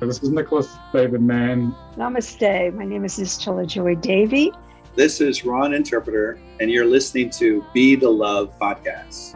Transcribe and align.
This 0.00 0.22
is 0.22 0.30
Nicholas 0.30 0.76
David 0.92 1.22
Mann. 1.22 1.74
Namaste. 1.96 2.74
My 2.74 2.84
name 2.84 3.04
is 3.04 3.18
Nischala 3.18 3.66
Joy 3.66 3.94
Devi. 3.94 4.52
This 4.96 5.20
is 5.20 5.44
Ron 5.44 5.72
Interpreter, 5.72 6.38
and 6.60 6.70
you're 6.70 6.84
listening 6.84 7.30
to 7.30 7.64
Be 7.72 7.94
the 7.96 8.10
Love 8.10 8.52
podcast. 8.60 9.34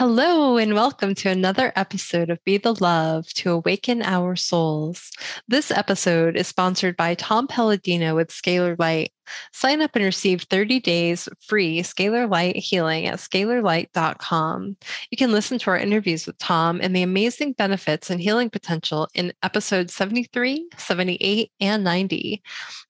Hello, 0.00 0.56
and 0.56 0.72
welcome 0.72 1.14
to 1.16 1.28
another 1.28 1.74
episode 1.76 2.30
of 2.30 2.42
Be 2.46 2.56
the 2.56 2.72
Love 2.72 3.26
to 3.34 3.50
Awaken 3.50 4.00
Our 4.00 4.34
Souls. 4.34 5.10
This 5.46 5.70
episode 5.70 6.36
is 6.36 6.48
sponsored 6.48 6.96
by 6.96 7.14
Tom 7.16 7.46
Paladino 7.46 8.16
with 8.16 8.30
Scalar 8.30 8.78
Light. 8.78 9.12
Sign 9.52 9.82
up 9.82 9.94
and 9.94 10.04
receive 10.04 10.42
30 10.42 10.80
days 10.80 11.28
free 11.40 11.82
Scalar 11.82 12.30
Light 12.30 12.56
healing 12.56 13.06
at 13.06 13.18
scalarlight.com. 13.18 14.76
You 15.10 15.16
can 15.16 15.32
listen 15.32 15.58
to 15.58 15.70
our 15.70 15.78
interviews 15.78 16.26
with 16.26 16.38
Tom 16.38 16.80
and 16.82 16.94
the 16.94 17.02
amazing 17.02 17.52
benefits 17.52 18.10
and 18.10 18.20
healing 18.20 18.50
potential 18.50 19.08
in 19.14 19.32
episodes 19.42 19.94
73, 19.94 20.68
78, 20.76 21.52
and 21.60 21.84
90. 21.84 22.42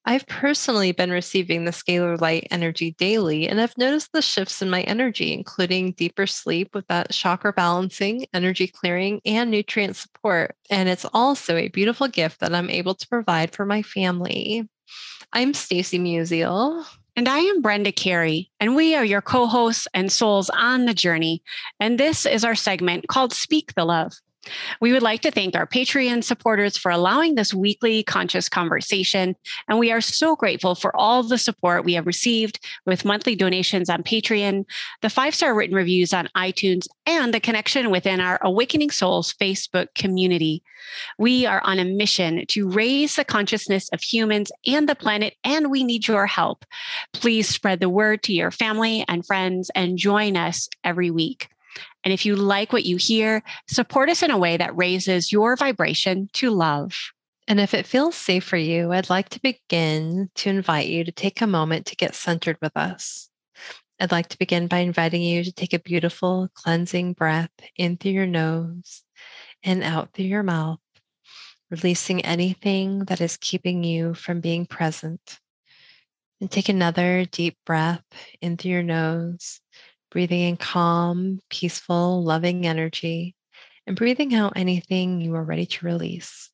I've 0.04 0.26
personally 0.26 0.92
been 0.92 1.10
receiving 1.10 1.64
the 1.64 1.70
scalar 1.70 2.20
light 2.20 2.48
energy 2.50 2.92
daily, 2.98 3.48
and 3.48 3.60
I've 3.60 3.76
noticed 3.76 4.12
the 4.12 4.22
shifts 4.22 4.62
in 4.62 4.70
my 4.70 4.82
energy, 4.82 5.32
including 5.32 5.92
deeper 5.92 6.26
sleep 6.26 6.74
with 6.74 6.86
that 6.88 7.10
chakra 7.10 7.52
balancing, 7.52 8.26
energy 8.32 8.66
clearing, 8.66 9.20
and 9.24 9.50
nutrient 9.50 9.96
support. 9.96 10.56
And 10.70 10.88
it's 10.88 11.06
also 11.12 11.56
a 11.56 11.68
beautiful 11.68 12.08
gift 12.08 12.40
that 12.40 12.54
I'm 12.54 12.70
able 12.70 12.94
to 12.94 13.08
provide 13.08 13.54
for 13.54 13.66
my 13.66 13.82
family. 13.82 14.68
I'm 15.32 15.54
Stacy 15.54 15.98
Musial. 15.98 16.84
And 17.16 17.28
I 17.28 17.38
am 17.38 17.60
Brenda 17.60 17.92
Carey, 17.92 18.50
and 18.60 18.74
we 18.74 18.94
are 18.94 19.04
your 19.04 19.20
co 19.20 19.46
hosts 19.46 19.86
and 19.92 20.10
souls 20.10 20.48
on 20.50 20.86
the 20.86 20.94
journey. 20.94 21.42
And 21.78 21.98
this 21.98 22.24
is 22.24 22.44
our 22.44 22.54
segment 22.54 23.08
called 23.08 23.32
Speak 23.32 23.74
the 23.74 23.84
Love. 23.84 24.12
We 24.80 24.92
would 24.92 25.02
like 25.02 25.20
to 25.22 25.30
thank 25.30 25.54
our 25.54 25.66
Patreon 25.66 26.24
supporters 26.24 26.76
for 26.76 26.90
allowing 26.90 27.34
this 27.34 27.52
weekly 27.52 28.02
conscious 28.02 28.48
conversation. 28.48 29.36
And 29.68 29.78
we 29.78 29.92
are 29.92 30.00
so 30.00 30.34
grateful 30.34 30.74
for 30.74 30.96
all 30.96 31.22
the 31.22 31.38
support 31.38 31.84
we 31.84 31.94
have 31.94 32.06
received 32.06 32.64
with 32.86 33.04
monthly 33.04 33.36
donations 33.36 33.90
on 33.90 34.02
Patreon, 34.02 34.64
the 35.02 35.10
five 35.10 35.34
star 35.34 35.54
written 35.54 35.76
reviews 35.76 36.14
on 36.14 36.28
iTunes, 36.36 36.86
and 37.06 37.34
the 37.34 37.40
connection 37.40 37.90
within 37.90 38.20
our 38.20 38.38
Awakening 38.42 38.90
Souls 38.90 39.34
Facebook 39.40 39.88
community. 39.94 40.62
We 41.18 41.44
are 41.44 41.60
on 41.64 41.78
a 41.78 41.84
mission 41.84 42.44
to 42.48 42.68
raise 42.68 43.16
the 43.16 43.24
consciousness 43.24 43.90
of 43.90 44.00
humans 44.00 44.50
and 44.66 44.88
the 44.88 44.94
planet, 44.94 45.34
and 45.44 45.70
we 45.70 45.84
need 45.84 46.08
your 46.08 46.26
help. 46.26 46.64
Please 47.12 47.48
spread 47.48 47.80
the 47.80 47.88
word 47.88 48.22
to 48.24 48.32
your 48.32 48.50
family 48.50 49.04
and 49.06 49.26
friends 49.26 49.70
and 49.74 49.98
join 49.98 50.36
us 50.36 50.68
every 50.82 51.10
week. 51.10 51.48
And 52.04 52.12
if 52.12 52.24
you 52.24 52.36
like 52.36 52.72
what 52.72 52.84
you 52.84 52.96
hear, 52.96 53.42
support 53.68 54.08
us 54.08 54.22
in 54.22 54.30
a 54.30 54.38
way 54.38 54.56
that 54.56 54.76
raises 54.76 55.30
your 55.30 55.56
vibration 55.56 56.28
to 56.34 56.50
love. 56.50 56.94
And 57.46 57.60
if 57.60 57.74
it 57.74 57.86
feels 57.86 58.14
safe 58.14 58.44
for 58.44 58.56
you, 58.56 58.92
I'd 58.92 59.10
like 59.10 59.28
to 59.30 59.40
begin 59.42 60.30
to 60.36 60.50
invite 60.50 60.88
you 60.88 61.04
to 61.04 61.12
take 61.12 61.40
a 61.40 61.46
moment 61.46 61.86
to 61.86 61.96
get 61.96 62.14
centered 62.14 62.56
with 62.62 62.76
us. 62.76 63.28
I'd 63.98 64.12
like 64.12 64.28
to 64.28 64.38
begin 64.38 64.66
by 64.66 64.78
inviting 64.78 65.20
you 65.20 65.44
to 65.44 65.52
take 65.52 65.74
a 65.74 65.78
beautiful 65.78 66.48
cleansing 66.54 67.14
breath 67.14 67.50
in 67.76 67.98
through 67.98 68.12
your 68.12 68.26
nose 68.26 69.02
and 69.62 69.82
out 69.82 70.14
through 70.14 70.24
your 70.24 70.42
mouth, 70.42 70.78
releasing 71.70 72.24
anything 72.24 73.00
that 73.06 73.20
is 73.20 73.36
keeping 73.36 73.84
you 73.84 74.14
from 74.14 74.40
being 74.40 74.64
present. 74.64 75.38
And 76.40 76.50
take 76.50 76.70
another 76.70 77.26
deep 77.26 77.58
breath 77.66 78.04
in 78.40 78.56
through 78.56 78.70
your 78.70 78.82
nose, 78.82 79.60
breathing 80.10 80.40
in 80.40 80.56
calm, 80.56 81.40
peaceful, 81.50 82.22
loving 82.22 82.66
energy, 82.66 83.34
and 83.86 83.96
breathing 83.96 84.34
out 84.34 84.54
anything 84.56 85.20
you 85.20 85.34
are 85.34 85.44
ready 85.44 85.66
to 85.66 85.86
release. 85.86 86.50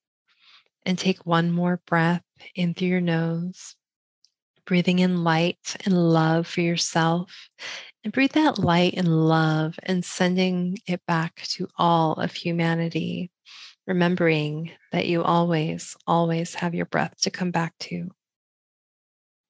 And 0.85 0.97
take 0.97 1.27
one 1.27 1.51
more 1.51 1.81
breath 1.87 2.23
in 2.55 2.75
through 2.75 2.89
your 2.89 3.01
nose, 3.01 3.75
breathing 4.67 5.01
in 5.01 5.25
light 5.25 5.77
and 5.85 6.13
love 6.13 6.47
for 6.47 6.61
yourself. 6.61 7.49
And 8.05 8.13
breathe 8.13 8.33
that 8.33 8.59
light 8.59 8.95
and 8.97 9.09
love 9.09 9.77
and 9.83 10.05
sending 10.05 10.79
it 10.87 11.01
back 11.09 11.43
to 11.55 11.67
all 11.77 12.13
of 12.13 12.33
humanity, 12.33 13.33
remembering 13.85 14.71
that 14.93 15.09
you 15.09 15.25
always, 15.25 15.97
always 16.07 16.55
have 16.55 16.75
your 16.75 16.87
breath 16.87 17.21
to 17.23 17.31
come 17.31 17.51
back 17.51 17.75
to. 17.81 18.11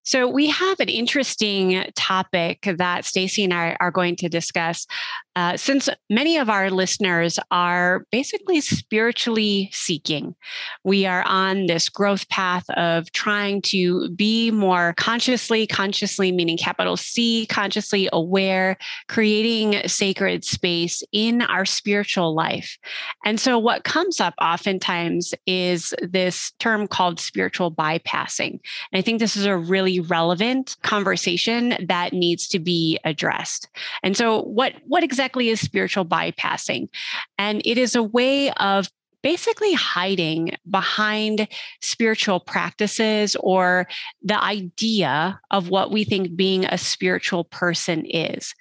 So 0.06 0.28
we 0.28 0.46
have 0.50 0.78
an 0.78 0.88
interesting 0.88 1.84
topic 1.96 2.68
that 2.78 3.04
Stacy 3.04 3.42
and 3.42 3.52
I 3.52 3.76
are 3.80 3.90
going 3.90 4.14
to 4.16 4.28
discuss. 4.28 4.86
Uh, 5.34 5.56
since 5.56 5.88
many 6.08 6.38
of 6.38 6.48
our 6.48 6.70
listeners 6.70 7.40
are 7.50 8.06
basically 8.12 8.60
spiritually 8.60 9.68
seeking, 9.72 10.36
we 10.84 11.06
are 11.06 11.24
on 11.26 11.66
this 11.66 11.88
growth 11.88 12.26
path 12.28 12.64
of 12.70 13.10
trying 13.12 13.60
to 13.62 14.08
be 14.10 14.52
more 14.52 14.94
consciously, 14.96 15.66
consciously 15.66 16.30
meaning 16.30 16.56
capital 16.56 16.96
C, 16.96 17.44
consciously 17.46 18.08
aware, 18.12 18.78
creating 19.08 19.86
sacred 19.88 20.44
space 20.44 21.02
in 21.10 21.42
our 21.42 21.64
spiritual 21.64 22.32
life. 22.32 22.78
And 23.24 23.40
so, 23.40 23.58
what 23.58 23.82
comes 23.82 24.20
up 24.20 24.34
oftentimes 24.40 25.34
is 25.46 25.92
this 26.00 26.52
term 26.60 26.86
called 26.86 27.18
spiritual 27.18 27.72
bypassing. 27.72 28.52
And 28.92 28.94
I 28.94 29.02
think 29.02 29.18
this 29.18 29.36
is 29.36 29.46
a 29.46 29.58
relevant 30.00 30.76
conversation 30.82 31.76
that 31.86 32.12
needs 32.12 32.48
to 32.48 32.58
be 32.58 32.98
addressed. 33.04 33.68
And 34.02 34.16
so, 34.16 34.42
what 34.42 34.74
what 34.86 35.02
exactly 35.02 35.48
is 35.48 35.60
spiritual 35.60 36.04
bypassing? 36.04 36.88
And 37.38 37.62
it 37.64 37.78
is 37.78 37.94
a 37.94 38.02
way 38.02 38.50
of 38.52 38.88
basically 39.22 39.72
hiding 39.72 40.54
behind 40.70 41.48
spiritual 41.80 42.38
practices 42.38 43.36
or 43.40 43.88
the 44.22 44.40
idea 44.40 45.40
of 45.50 45.68
what 45.68 45.90
we 45.90 46.04
think 46.04 46.36
being 46.36 46.64
a 46.64 46.78
spiritual 46.78 47.42
person 47.42 48.04
is. 48.06 48.54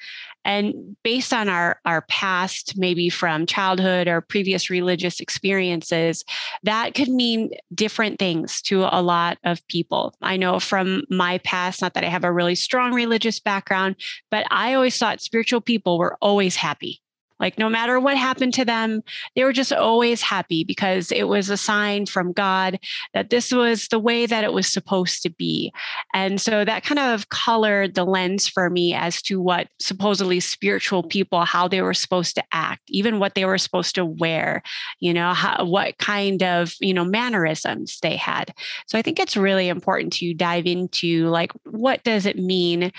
And 0.46 0.96
based 1.04 1.34
on 1.34 1.50
our, 1.50 1.82
our 1.86 2.04
past, 2.04 2.78
maybe 2.78 3.10
from 3.10 3.46
childhood 3.46 4.08
or 4.08 4.22
previous 4.22 4.70
religious 4.70 5.20
experiences, 5.20 6.24
that 6.64 6.94
could 6.94 7.10
mean 7.10 7.50
different 7.74 8.20
things 8.20 8.62
to 8.64 8.84
a 8.84 9.02
lot 9.02 9.38
of 9.44 9.68
people. 9.68 10.16
I 10.22 10.38
know 10.38 10.60
from 10.60 11.04
my 11.10 11.40
past, 11.40 11.82
not 11.82 11.96
that 11.96 12.04
I 12.04 12.10
have 12.10 12.24
a 12.24 12.32
really 12.32 12.56
strong 12.56 12.94
religious 12.94 13.40
background, 13.40 13.96
but 14.30 14.46
I 14.52 14.76
always 14.76 14.98
thought 14.98 15.20
spiritual 15.20 15.62
people 15.62 15.98
were 15.98 16.18
always 16.22 16.56
happy. 16.56 17.02
Like, 17.40 17.58
no 17.58 17.70
matter 17.70 18.00
what 18.00 18.18
happened 18.18 18.54
to 18.56 18.66
them, 18.66 19.04
they 19.36 19.44
were 19.44 19.54
just 19.54 19.74
always 19.74 20.22
happy 20.22 20.64
because 20.64 21.12
it 21.12 21.24
was 21.24 21.50
a 21.50 21.58
sign 21.58 22.06
from 22.06 22.32
God 22.32 22.80
that 23.14 23.30
this 23.30 23.52
was 23.52 23.88
the 23.90 24.00
way 24.00 24.26
that 24.26 24.44
it 24.44 24.54
was 24.54 24.72
supposed 24.72 25.22
to 25.24 25.30
be. 25.30 25.74
And 26.14 26.40
so 26.40 26.64
that 26.64 26.84
kind 26.84 27.00
of 27.00 27.30
colored 27.30 27.96
the 27.96 28.06
lens 28.06 28.48
for 28.48 28.70
me 28.70 28.94
as 28.94 29.22
to 29.24 29.42
what 29.42 29.68
supposedly 29.80 30.40
spiritual 30.40 31.04
people, 31.04 31.46
how 31.46 31.68
they 31.68 31.82
were 31.82 31.94
supposed 31.94 32.36
to 32.36 32.44
act, 32.52 32.82
even 32.88 33.20
what 33.20 33.36
they 33.36 33.46
were 33.46 33.58
supposed 33.58 33.96
to 33.96 34.06
wear, 34.06 34.64
you 35.00 35.14
know, 35.14 35.34
how, 35.34 35.66
what 35.66 35.98
kind 35.98 36.42
of, 36.42 36.74
you 36.80 36.94
know, 36.94 37.06
mannerisms 37.06 38.00
they 38.02 38.16
had. 38.16 38.54
So 38.88 38.98
I 38.98 39.02
think 39.02 39.20
it's 39.20 39.38
really 39.38 39.68
important 39.68 40.14
to 40.14 40.34
dive 40.34 40.66
into 40.66 41.28
like, 41.28 41.52
what 41.64 42.04
does 42.04 42.26
it 42.26 42.38
mean 42.38 42.92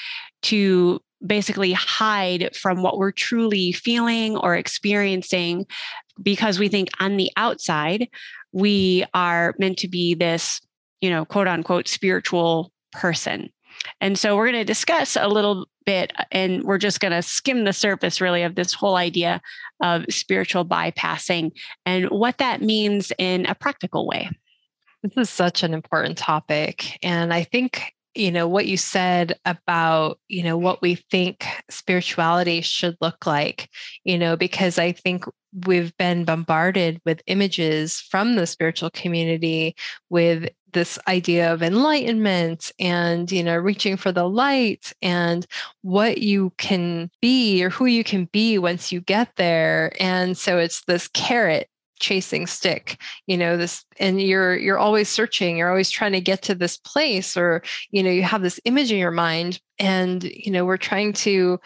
to 0.42 1.00
basically 1.26 1.72
hide 1.72 2.54
from 2.54 2.82
what 2.82 2.98
we're 2.98 3.12
truly 3.12 3.72
feeling 3.72 4.36
or 4.36 4.54
experiencing 4.54 5.66
because 6.22 6.58
we 6.58 6.68
think 6.68 6.88
on 7.00 7.16
the 7.16 7.30
outside 7.36 8.08
we 8.52 9.04
are 9.12 9.54
meant 9.58 9.78
to 9.78 9.88
be 9.88 10.14
this, 10.14 10.60
you 11.00 11.10
know, 11.10 11.24
quote 11.24 11.48
unquote 11.48 11.88
spiritual 11.88 12.72
person. 12.92 13.50
And 14.00 14.18
so 14.18 14.36
we're 14.36 14.50
going 14.50 14.60
to 14.60 14.64
discuss 14.64 15.16
a 15.16 15.28
little 15.28 15.66
bit, 15.84 16.12
and 16.32 16.64
we're 16.64 16.78
just 16.78 17.00
going 17.00 17.12
to 17.12 17.22
skim 17.22 17.64
the 17.64 17.72
surface 17.72 18.20
really 18.20 18.42
of 18.42 18.54
this 18.54 18.72
whole 18.72 18.96
idea 18.96 19.40
of 19.82 20.04
spiritual 20.08 20.64
bypassing 20.64 21.52
and 21.84 22.06
what 22.06 22.38
that 22.38 22.62
means 22.62 23.12
in 23.18 23.44
a 23.46 23.54
practical 23.54 24.06
way. 24.06 24.30
This 25.02 25.28
is 25.28 25.30
such 25.30 25.62
an 25.62 25.74
important 25.74 26.16
topic. 26.16 26.98
And 27.02 27.32
I 27.32 27.44
think 27.44 27.92
you 28.16 28.30
know 28.30 28.48
what 28.48 28.66
you 28.66 28.76
said 28.76 29.38
about 29.44 30.18
you 30.28 30.42
know 30.42 30.56
what 30.56 30.82
we 30.82 30.96
think 31.10 31.46
spirituality 31.70 32.60
should 32.60 32.96
look 33.00 33.26
like 33.26 33.68
you 34.04 34.18
know 34.18 34.36
because 34.36 34.78
i 34.78 34.92
think 34.92 35.24
we've 35.66 35.96
been 35.96 36.24
bombarded 36.24 37.00
with 37.04 37.22
images 37.26 38.00
from 38.00 38.36
the 38.36 38.46
spiritual 38.46 38.90
community 38.90 39.74
with 40.10 40.48
this 40.72 40.98
idea 41.08 41.52
of 41.52 41.62
enlightenment 41.62 42.70
and 42.78 43.32
you 43.32 43.42
know 43.42 43.56
reaching 43.56 43.96
for 43.96 44.12
the 44.12 44.28
light 44.28 44.92
and 45.00 45.46
what 45.80 46.18
you 46.18 46.52
can 46.58 47.10
be 47.22 47.64
or 47.64 47.70
who 47.70 47.86
you 47.86 48.04
can 48.04 48.26
be 48.26 48.58
once 48.58 48.92
you 48.92 49.00
get 49.00 49.34
there. 49.36 49.92
And 49.98 50.36
so 50.36 50.58
it's 50.58 50.84
this 50.84 51.08
carrot 51.08 51.70
chasing 51.98 52.46
stick 52.46 53.00
you 53.26 53.36
know 53.36 53.56
this 53.56 53.84
and 53.98 54.20
you're 54.20 54.56
you're 54.56 54.78
always 54.78 55.08
searching 55.08 55.56
you're 55.56 55.70
always 55.70 55.90
trying 55.90 56.12
to 56.12 56.20
get 56.20 56.42
to 56.42 56.54
this 56.54 56.76
place 56.76 57.36
or 57.36 57.62
you 57.90 58.02
know 58.02 58.10
you 58.10 58.22
have 58.22 58.42
this 58.42 58.60
image 58.64 58.92
in 58.92 58.98
your 58.98 59.10
mind 59.10 59.60
and 59.78 60.24
you 60.24 60.50
know 60.50 60.64
we're 60.64 60.76
trying 60.76 61.12
to 61.12 61.58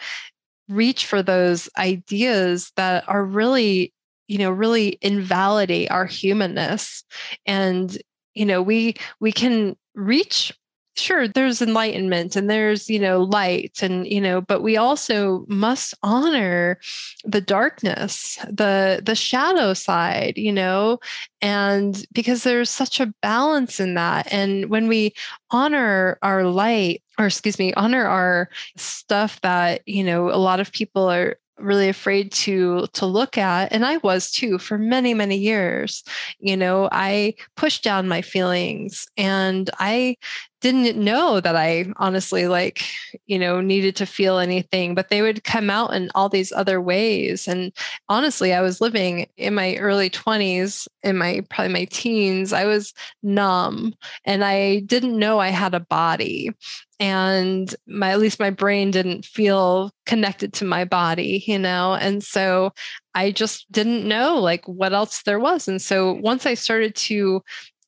reach 0.71 1.05
for 1.05 1.21
those 1.21 1.69
ideas 1.77 2.71
that 2.77 3.03
are 3.07 3.25
really 3.25 3.93
you 4.27 4.37
know 4.37 4.49
really 4.49 4.97
invalidate 5.01 5.91
our 5.91 6.05
humanness. 6.05 7.03
And 7.45 7.95
you 8.33 8.45
know 8.45 8.61
we 8.61 8.95
we 9.19 9.31
can 9.33 9.75
reach 9.93 10.53
sure 10.95 11.27
there's 11.27 11.61
enlightenment 11.61 12.35
and 12.35 12.49
there's 12.49 12.89
you 12.89 12.99
know 12.99 13.21
light 13.23 13.81
and 13.81 14.05
you 14.07 14.19
know 14.19 14.41
but 14.41 14.61
we 14.61 14.75
also 14.75 15.45
must 15.47 15.93
honor 16.03 16.77
the 17.23 17.41
darkness 17.41 18.37
the 18.49 19.01
the 19.03 19.15
shadow 19.15 19.73
side 19.73 20.37
you 20.37 20.51
know 20.51 20.99
and 21.41 22.05
because 22.11 22.43
there's 22.43 22.69
such 22.69 22.99
a 22.99 23.13
balance 23.21 23.79
in 23.79 23.93
that 23.93 24.31
and 24.31 24.69
when 24.69 24.87
we 24.87 25.13
honor 25.49 26.17
our 26.21 26.43
light 26.45 27.01
or 27.17 27.27
excuse 27.27 27.57
me 27.57 27.73
honor 27.75 28.05
our 28.05 28.49
stuff 28.75 29.39
that 29.41 29.81
you 29.85 30.03
know 30.03 30.29
a 30.29 30.37
lot 30.37 30.59
of 30.59 30.71
people 30.71 31.09
are 31.09 31.37
really 31.57 31.89
afraid 31.89 32.31
to 32.31 32.87
to 32.93 33.05
look 33.05 33.37
at 33.37 33.71
and 33.71 33.85
i 33.85 33.97
was 33.97 34.31
too 34.31 34.57
for 34.57 34.77
many 34.77 35.13
many 35.13 35.37
years 35.37 36.03
you 36.39 36.57
know 36.57 36.89
i 36.91 37.33
pushed 37.55 37.83
down 37.83 38.07
my 38.07 38.21
feelings 38.21 39.07
and 39.15 39.69
i 39.79 40.15
didn't 40.61 40.95
know 41.03 41.39
that 41.39 41.55
I 41.55 41.91
honestly 41.97 42.47
like, 42.47 42.83
you 43.25 43.37
know, 43.39 43.61
needed 43.61 43.95
to 43.97 44.05
feel 44.05 44.37
anything, 44.37 44.95
but 44.95 45.09
they 45.09 45.21
would 45.21 45.43
come 45.43 45.69
out 45.69 45.93
in 45.93 46.09
all 46.15 46.29
these 46.29 46.51
other 46.51 46.79
ways. 46.79 47.47
And 47.47 47.73
honestly, 48.09 48.53
I 48.53 48.61
was 48.61 48.79
living 48.79 49.27
in 49.37 49.55
my 49.55 49.75
early 49.77 50.09
20s, 50.09 50.87
in 51.03 51.17
my 51.17 51.41
probably 51.49 51.73
my 51.73 51.85
teens, 51.85 52.53
I 52.53 52.65
was 52.65 52.93
numb 53.23 53.93
and 54.23 54.43
I 54.43 54.81
didn't 54.81 55.17
know 55.17 55.39
I 55.39 55.49
had 55.49 55.73
a 55.73 55.79
body. 55.79 56.51
And 56.99 57.73
my 57.87 58.11
at 58.11 58.19
least 58.19 58.39
my 58.39 58.51
brain 58.51 58.91
didn't 58.91 59.25
feel 59.25 59.91
connected 60.05 60.53
to 60.53 60.65
my 60.65 60.85
body, 60.85 61.43
you 61.47 61.57
know. 61.57 61.95
And 61.95 62.23
so 62.23 62.73
I 63.15 63.31
just 63.31 63.71
didn't 63.71 64.07
know 64.07 64.37
like 64.37 64.67
what 64.67 64.93
else 64.93 65.23
there 65.23 65.39
was. 65.39 65.67
And 65.67 65.81
so 65.81 66.13
once 66.13 66.45
I 66.45 66.53
started 66.53 66.93
to 66.95 67.41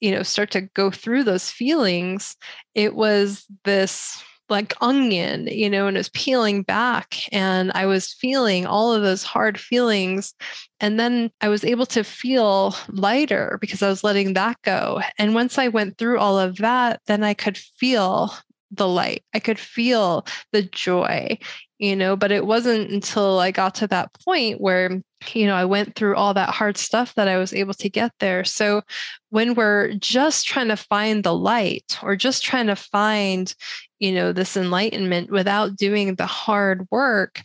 you 0.04 0.12
know 0.12 0.22
start 0.22 0.52
to 0.52 0.62
go 0.62 0.92
through 0.92 1.24
those 1.24 1.50
feelings 1.50 2.36
it 2.76 2.94
was 2.94 3.46
this 3.64 4.22
like 4.50 4.74
onion 4.82 5.48
you 5.48 5.70
know 5.70 5.88
and 5.88 5.96
it 5.96 6.00
was 6.02 6.10
peeling 6.10 6.62
back 6.62 7.16
and 7.32 7.72
i 7.74 7.86
was 7.86 8.14
feeling 8.14 8.66
all 8.66 8.94
of 8.94 9.02
those 9.02 9.24
hard 9.24 9.58
feelings 9.58 10.34
and 10.82 11.00
then 11.00 11.32
i 11.40 11.48
was 11.48 11.64
able 11.64 11.86
to 11.86 12.04
feel 12.04 12.76
lighter 12.90 13.58
because 13.62 13.82
i 13.82 13.88
was 13.88 14.04
letting 14.04 14.34
that 14.34 14.62
go 14.64 15.02
and 15.18 15.34
once 15.34 15.58
i 15.58 15.70
went 15.70 15.98
through 15.98 16.20
all 16.20 16.38
of 16.38 16.58
that 16.58 17.00
then 17.08 17.24
i 17.24 17.34
could 17.34 17.58
feel 17.58 18.34
the 18.72 18.88
light 18.88 19.24
i 19.34 19.40
could 19.40 19.58
feel 19.58 20.26
the 20.52 20.64
joy 20.64 21.38
you 21.84 21.98
know 21.98 22.16
but 22.16 22.32
it 22.32 22.46
wasn't 22.46 22.90
until 22.90 23.40
i 23.40 23.52
got 23.52 23.76
to 23.76 23.88
that 23.88 24.10
point 24.26 24.62
where 24.62 25.02
you 25.34 25.46
know 25.46 25.54
i 25.54 25.66
went 25.66 25.96
through 25.96 26.16
all 26.16 26.34
that 26.34 26.50
hard 26.50 26.78
stuff 26.78 27.14
that 27.16 27.28
i 27.28 27.38
was 27.38 27.54
able 27.54 27.74
to 27.74 27.90
get 27.90 28.12
there. 28.20 28.46
So 28.46 28.84
when 29.32 29.54
we're 29.54 29.94
just 29.96 30.48
trying 30.48 30.70
to 30.70 30.78
find 30.78 31.24
the 31.24 31.36
light 31.36 32.00
or 32.02 32.16
just 32.16 32.42
trying 32.42 32.68
to 32.68 32.78
find 32.78 33.54
you 34.00 34.14
know 34.14 34.32
this 34.32 34.56
enlightenment 34.56 35.30
without 35.30 35.76
doing 35.76 36.16
the 36.16 36.26
hard 36.26 36.88
work 36.90 37.42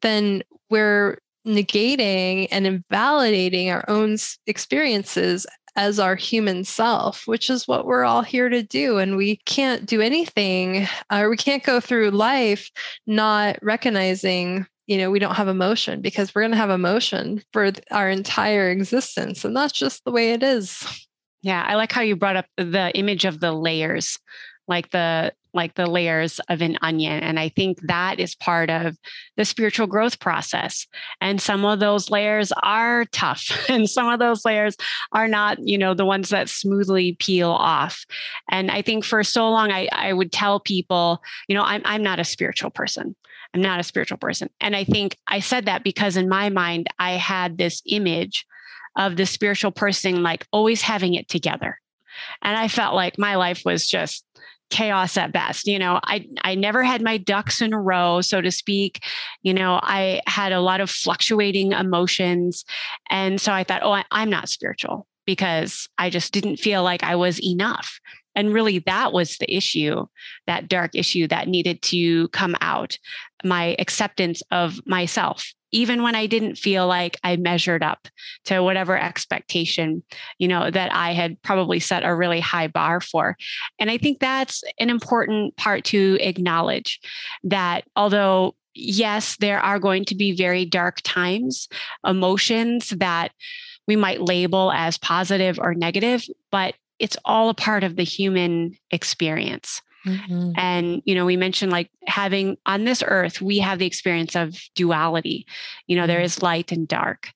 then 0.00 0.42
we're 0.70 1.18
negating 1.46 2.48
and 2.50 2.66
invalidating 2.66 3.70
our 3.70 3.84
own 3.88 4.16
experiences 4.46 5.46
as 5.76 5.98
our 5.98 6.16
human 6.16 6.64
self, 6.64 7.26
which 7.26 7.50
is 7.50 7.68
what 7.68 7.86
we're 7.86 8.04
all 8.04 8.22
here 8.22 8.48
to 8.48 8.62
do. 8.62 8.98
And 8.98 9.16
we 9.16 9.36
can't 9.44 9.86
do 9.86 10.00
anything, 10.00 10.88
or 11.12 11.28
we 11.30 11.36
can't 11.36 11.62
go 11.62 11.80
through 11.80 12.10
life 12.10 12.70
not 13.06 13.58
recognizing 13.62 14.66
you 14.86 14.96
know 14.96 15.10
we 15.10 15.18
don't 15.18 15.34
have 15.34 15.48
emotion 15.48 16.00
because 16.00 16.34
we're 16.34 16.42
going 16.42 16.52
to 16.52 16.56
have 16.56 16.70
emotion 16.70 17.42
for 17.52 17.72
our 17.90 18.08
entire 18.08 18.70
existence 18.70 19.44
and 19.44 19.56
that's 19.56 19.72
just 19.72 20.04
the 20.04 20.12
way 20.12 20.30
it 20.30 20.44
is 20.44 20.86
yeah 21.42 21.64
i 21.66 21.74
like 21.74 21.90
how 21.90 22.02
you 22.02 22.14
brought 22.14 22.36
up 22.36 22.46
the 22.56 22.92
image 22.94 23.24
of 23.24 23.40
the 23.40 23.52
layers 23.52 24.18
like 24.68 24.90
the 24.90 25.32
like 25.56 25.74
the 25.74 25.86
layers 25.86 26.38
of 26.48 26.62
an 26.62 26.78
onion. 26.82 27.22
And 27.22 27.40
I 27.40 27.48
think 27.48 27.78
that 27.82 28.20
is 28.20 28.34
part 28.34 28.70
of 28.70 28.96
the 29.36 29.44
spiritual 29.44 29.86
growth 29.86 30.20
process. 30.20 30.86
And 31.20 31.40
some 31.40 31.64
of 31.64 31.80
those 31.80 32.10
layers 32.10 32.52
are 32.62 33.06
tough, 33.06 33.50
and 33.68 33.88
some 33.88 34.08
of 34.08 34.20
those 34.20 34.44
layers 34.44 34.76
are 35.12 35.28
not, 35.28 35.58
you 35.60 35.78
know, 35.78 35.94
the 35.94 36.06
ones 36.06 36.28
that 36.28 36.48
smoothly 36.48 37.16
peel 37.18 37.50
off. 37.50 38.04
And 38.50 38.70
I 38.70 38.82
think 38.82 39.04
for 39.04 39.24
so 39.24 39.50
long, 39.50 39.72
I, 39.72 39.88
I 39.90 40.12
would 40.12 40.32
tell 40.32 40.60
people, 40.60 41.22
you 41.48 41.56
know, 41.56 41.64
I'm, 41.64 41.82
I'm 41.84 42.02
not 42.02 42.20
a 42.20 42.24
spiritual 42.24 42.70
person. 42.70 43.16
I'm 43.54 43.62
not 43.62 43.80
a 43.80 43.84
spiritual 43.84 44.18
person. 44.18 44.50
And 44.60 44.76
I 44.76 44.84
think 44.84 45.16
I 45.26 45.40
said 45.40 45.64
that 45.66 45.82
because 45.82 46.16
in 46.16 46.28
my 46.28 46.50
mind, 46.50 46.88
I 46.98 47.12
had 47.12 47.56
this 47.56 47.82
image 47.86 48.46
of 48.96 49.16
the 49.16 49.26
spiritual 49.26 49.70
person 49.70 50.22
like 50.22 50.46
always 50.52 50.82
having 50.82 51.14
it 51.14 51.28
together. 51.28 51.80
And 52.42 52.56
I 52.56 52.68
felt 52.68 52.94
like 52.94 53.18
my 53.18 53.36
life 53.36 53.62
was 53.64 53.88
just 53.88 54.24
chaos 54.70 55.16
at 55.16 55.32
best. 55.32 55.66
You 55.66 55.78
know, 55.78 56.00
I 56.04 56.26
I 56.42 56.54
never 56.54 56.82
had 56.82 57.02
my 57.02 57.16
ducks 57.18 57.60
in 57.60 57.72
a 57.72 57.80
row, 57.80 58.20
so 58.20 58.40
to 58.40 58.50
speak. 58.50 59.04
You 59.42 59.54
know, 59.54 59.80
I 59.82 60.20
had 60.26 60.52
a 60.52 60.60
lot 60.60 60.80
of 60.80 60.90
fluctuating 60.90 61.72
emotions, 61.72 62.64
and 63.10 63.40
so 63.40 63.52
I 63.52 63.64
thought, 63.64 63.82
oh, 63.82 63.92
I, 63.92 64.04
I'm 64.10 64.30
not 64.30 64.48
spiritual 64.48 65.06
because 65.26 65.88
I 65.98 66.10
just 66.10 66.32
didn't 66.32 66.58
feel 66.58 66.82
like 66.82 67.02
I 67.02 67.16
was 67.16 67.42
enough. 67.42 68.00
And 68.34 68.52
really, 68.52 68.80
that 68.80 69.12
was 69.12 69.38
the 69.38 69.52
issue, 69.54 70.06
that 70.46 70.68
dark 70.68 70.94
issue 70.94 71.26
that 71.28 71.48
needed 71.48 71.80
to 71.82 72.28
come 72.28 72.54
out 72.60 72.98
my 73.44 73.76
acceptance 73.78 74.42
of 74.50 74.80
myself 74.86 75.54
even 75.72 76.02
when 76.02 76.14
I 76.14 76.26
didn't 76.26 76.56
feel 76.56 76.86
like 76.86 77.18
I 77.24 77.36
measured 77.36 77.82
up 77.82 78.08
to 78.44 78.60
whatever 78.60 78.98
expectation, 78.98 80.02
you 80.38 80.48
know, 80.48 80.70
that 80.70 80.94
I 80.94 81.12
had 81.12 81.40
probably 81.42 81.80
set 81.80 82.04
a 82.04 82.14
really 82.14 82.40
high 82.40 82.68
bar 82.68 83.00
for. 83.00 83.36
And 83.78 83.90
I 83.90 83.98
think 83.98 84.20
that's 84.20 84.62
an 84.78 84.90
important 84.90 85.56
part 85.56 85.84
to 85.86 86.18
acknowledge 86.20 87.00
that 87.44 87.84
although 87.96 88.54
yes, 88.76 89.36
there 89.38 89.58
are 89.58 89.78
going 89.78 90.04
to 90.04 90.14
be 90.14 90.36
very 90.36 90.64
dark 90.64 91.00
times, 91.02 91.68
emotions 92.06 92.90
that 92.90 93.32
we 93.86 93.96
might 93.96 94.20
label 94.20 94.72
as 94.72 94.98
positive 94.98 95.58
or 95.58 95.74
negative, 95.74 96.24
but 96.50 96.74
it's 96.98 97.16
all 97.24 97.48
a 97.48 97.54
part 97.54 97.84
of 97.84 97.96
the 97.96 98.04
human 98.04 98.76
experience. 98.90 99.82
Mm-hmm. 100.06 100.52
And, 100.56 101.02
you 101.04 101.14
know, 101.14 101.26
we 101.26 101.36
mentioned 101.36 101.72
like 101.72 101.90
having 102.06 102.56
on 102.66 102.84
this 102.84 103.02
earth, 103.06 103.42
we 103.42 103.58
have 103.58 103.78
the 103.78 103.86
experience 103.86 104.36
of 104.36 104.58
duality. 104.74 105.46
You 105.86 105.96
know, 105.96 106.02
mm-hmm. 106.02 106.08
there 106.08 106.20
is 106.20 106.42
light 106.42 106.72
and 106.72 106.86
dark. 106.86 107.30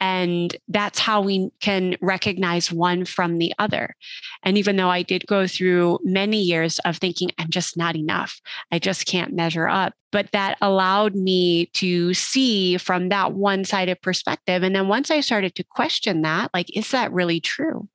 And 0.00 0.56
that's 0.68 0.98
how 0.98 1.20
we 1.20 1.50
can 1.60 1.96
recognize 2.00 2.70
one 2.70 3.04
from 3.04 3.38
the 3.38 3.52
other. 3.58 3.96
And 4.44 4.56
even 4.56 4.76
though 4.76 4.90
I 4.90 5.02
did 5.02 5.26
go 5.26 5.46
through 5.46 5.98
many 6.04 6.40
years 6.40 6.78
of 6.80 6.98
thinking, 6.98 7.30
I'm 7.38 7.50
just 7.50 7.76
not 7.76 7.96
enough, 7.96 8.40
I 8.70 8.78
just 8.78 9.06
can't 9.06 9.32
measure 9.32 9.68
up, 9.68 9.94
but 10.12 10.30
that 10.30 10.56
allowed 10.60 11.16
me 11.16 11.66
to 11.74 12.14
see 12.14 12.76
from 12.76 13.08
that 13.08 13.32
one 13.32 13.64
sided 13.64 14.00
perspective. 14.00 14.62
And 14.62 14.74
then 14.74 14.86
once 14.86 15.10
I 15.10 15.20
started 15.20 15.56
to 15.56 15.64
question 15.64 16.22
that, 16.22 16.50
like, 16.54 16.74
is 16.76 16.92
that 16.92 17.12
really 17.12 17.40
true? 17.40 17.88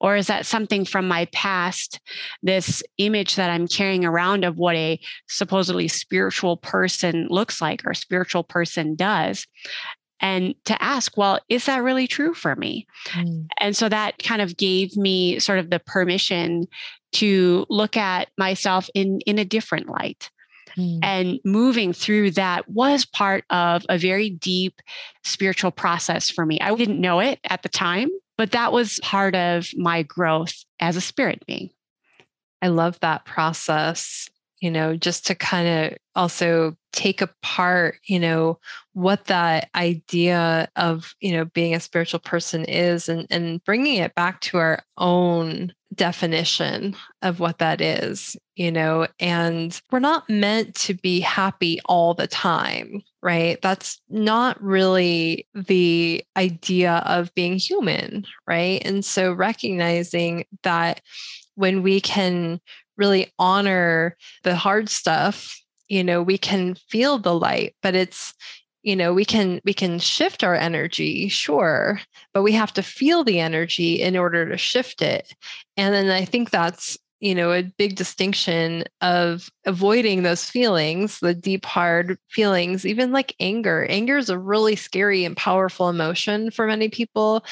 Or 0.00 0.16
is 0.16 0.26
that 0.26 0.46
something 0.46 0.84
from 0.84 1.08
my 1.08 1.26
past, 1.26 2.00
this 2.42 2.82
image 2.98 3.36
that 3.36 3.50
I'm 3.50 3.68
carrying 3.68 4.04
around 4.04 4.44
of 4.44 4.56
what 4.58 4.76
a 4.76 5.00
supposedly 5.28 5.88
spiritual 5.88 6.56
person 6.56 7.26
looks 7.30 7.60
like 7.60 7.82
or 7.86 7.94
spiritual 7.94 8.44
person 8.44 8.94
does? 8.94 9.46
and 10.20 10.54
to 10.64 10.80
ask, 10.82 11.16
well, 11.16 11.38
is 11.48 11.66
that 11.66 11.82
really 11.82 12.06
true 12.06 12.34
for 12.34 12.56
me? 12.56 12.86
Mm. 13.10 13.46
And 13.60 13.76
so 13.76 13.88
that 13.88 14.18
kind 14.18 14.42
of 14.42 14.56
gave 14.56 14.96
me 14.96 15.38
sort 15.38 15.58
of 15.58 15.70
the 15.70 15.78
permission 15.78 16.66
to 17.12 17.66
look 17.68 17.96
at 17.96 18.28
myself 18.36 18.88
in 18.94 19.20
in 19.26 19.38
a 19.38 19.44
different 19.44 19.88
light. 19.88 20.30
Mm. 20.76 20.98
And 21.02 21.40
moving 21.44 21.92
through 21.92 22.32
that 22.32 22.68
was 22.68 23.04
part 23.06 23.44
of 23.50 23.84
a 23.88 23.98
very 23.98 24.30
deep 24.30 24.80
spiritual 25.24 25.70
process 25.70 26.30
for 26.30 26.44
me. 26.44 26.60
I 26.60 26.74
didn't 26.74 27.00
know 27.00 27.20
it 27.20 27.40
at 27.44 27.62
the 27.62 27.68
time, 27.68 28.10
but 28.38 28.52
that 28.52 28.72
was 28.72 29.00
part 29.02 29.34
of 29.34 29.68
my 29.76 30.02
growth 30.04 30.54
as 30.80 30.96
a 30.96 31.00
spirit 31.02 31.44
being. 31.46 31.70
I 32.62 32.68
love 32.68 32.98
that 33.00 33.26
process, 33.26 34.28
you 34.60 34.70
know, 34.70 34.96
just 34.96 35.26
to 35.26 35.34
kind 35.34 35.92
of 35.92 35.98
also 36.14 36.76
take 36.92 37.20
apart, 37.20 37.96
you 38.04 38.18
know, 38.18 38.58
what 38.92 39.26
that 39.26 39.68
idea 39.74 40.68
of, 40.76 41.14
you 41.20 41.32
know, 41.32 41.44
being 41.44 41.74
a 41.74 41.80
spiritual 41.80 42.20
person 42.20 42.64
is 42.64 43.08
and, 43.08 43.26
and 43.30 43.62
bringing 43.64 43.96
it 43.96 44.14
back 44.14 44.40
to 44.40 44.58
our 44.58 44.82
own 44.96 45.72
definition 45.94 46.94
of 47.22 47.40
what 47.40 47.58
that 47.58 47.80
is, 47.80 48.36
you 48.56 48.70
know, 48.70 49.06
and 49.18 49.80
we're 49.90 49.98
not 49.98 50.28
meant 50.28 50.74
to 50.74 50.94
be 50.94 51.20
happy 51.20 51.80
all 51.86 52.14
the 52.14 52.26
time, 52.26 53.02
right? 53.22 53.60
That's 53.62 54.00
not 54.08 54.62
really 54.62 55.46
the 55.54 56.24
idea 56.36 57.02
of 57.06 57.34
being 57.34 57.56
human, 57.56 58.24
right? 58.46 58.82
And 58.84 59.04
so 59.04 59.32
recognizing 59.32 60.44
that 60.62 61.00
when 61.54 61.82
we 61.82 62.00
can 62.00 62.60
really 62.96 63.32
honor 63.38 64.16
the 64.44 64.56
hard 64.56 64.88
stuff, 64.88 65.58
you 65.88 66.04
know, 66.04 66.22
we 66.22 66.38
can 66.38 66.74
feel 66.74 67.18
the 67.18 67.34
light, 67.34 67.74
but 67.82 67.94
it's 67.94 68.34
you 68.82 68.94
know 68.94 69.12
we 69.12 69.24
can 69.24 69.60
we 69.64 69.74
can 69.74 69.98
shift 69.98 70.44
our 70.44 70.54
energy 70.54 71.28
sure 71.28 72.00
but 72.32 72.42
we 72.42 72.52
have 72.52 72.72
to 72.72 72.82
feel 72.82 73.24
the 73.24 73.40
energy 73.40 74.00
in 74.00 74.16
order 74.16 74.48
to 74.48 74.56
shift 74.56 75.02
it. 75.02 75.34
And 75.76 75.92
then 75.92 76.10
i 76.10 76.24
think 76.24 76.50
that's 76.50 76.96
you 77.20 77.34
know 77.34 77.52
a 77.52 77.64
big 77.64 77.96
distinction 77.96 78.84
of 79.00 79.50
avoiding 79.66 80.22
those 80.22 80.48
feelings 80.48 81.18
the 81.18 81.34
deep 81.34 81.66
hard 81.66 82.18
feelings 82.30 82.86
even 82.86 83.12
like 83.12 83.34
anger. 83.40 83.86
Anger 83.90 84.16
is 84.16 84.30
a 84.30 84.38
really 84.38 84.76
scary 84.76 85.24
and 85.24 85.36
powerful 85.36 85.88
emotion 85.88 86.50
for 86.50 86.66
many 86.66 86.88
people 86.88 87.44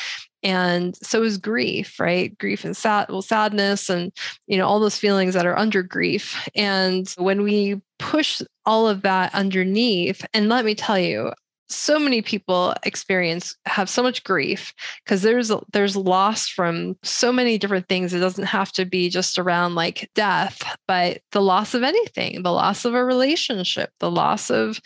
and 0.46 0.96
so 1.02 1.24
is 1.24 1.38
grief 1.38 1.98
right? 1.98 2.38
Grief 2.38 2.64
and 2.64 2.76
sad 2.76 3.08
well 3.08 3.20
sadness 3.20 3.90
and 3.90 4.12
you 4.46 4.56
know 4.56 4.66
all 4.66 4.78
those 4.78 4.96
feelings 4.96 5.34
that 5.34 5.44
are 5.44 5.58
under 5.58 5.82
grief. 5.82 6.48
And 6.54 7.12
when 7.18 7.42
we 7.42 7.82
push 7.98 8.40
all 8.64 8.88
of 8.88 9.02
that 9.02 9.34
underneath 9.34 10.24
and 10.32 10.48
let 10.48 10.64
me 10.64 10.74
tell 10.74 10.98
you 10.98 11.32
so 11.68 11.98
many 11.98 12.22
people 12.22 12.74
experience 12.84 13.56
have 13.66 13.90
so 13.90 14.00
much 14.00 14.22
grief 14.22 14.72
because 15.04 15.22
there's 15.22 15.50
there's 15.72 15.96
loss 15.96 16.46
from 16.46 16.96
so 17.02 17.32
many 17.32 17.58
different 17.58 17.88
things. 17.88 18.14
It 18.14 18.20
doesn't 18.20 18.44
have 18.44 18.70
to 18.72 18.84
be 18.84 19.08
just 19.08 19.38
around 19.38 19.74
like 19.74 20.08
death 20.14 20.62
but 20.86 21.22
the 21.32 21.42
loss 21.42 21.74
of 21.74 21.82
anything 21.82 22.44
the 22.44 22.52
loss 22.52 22.84
of 22.84 22.94
a 22.94 23.04
relationship 23.04 23.90
the 23.98 24.12
loss 24.12 24.48
of 24.48 24.80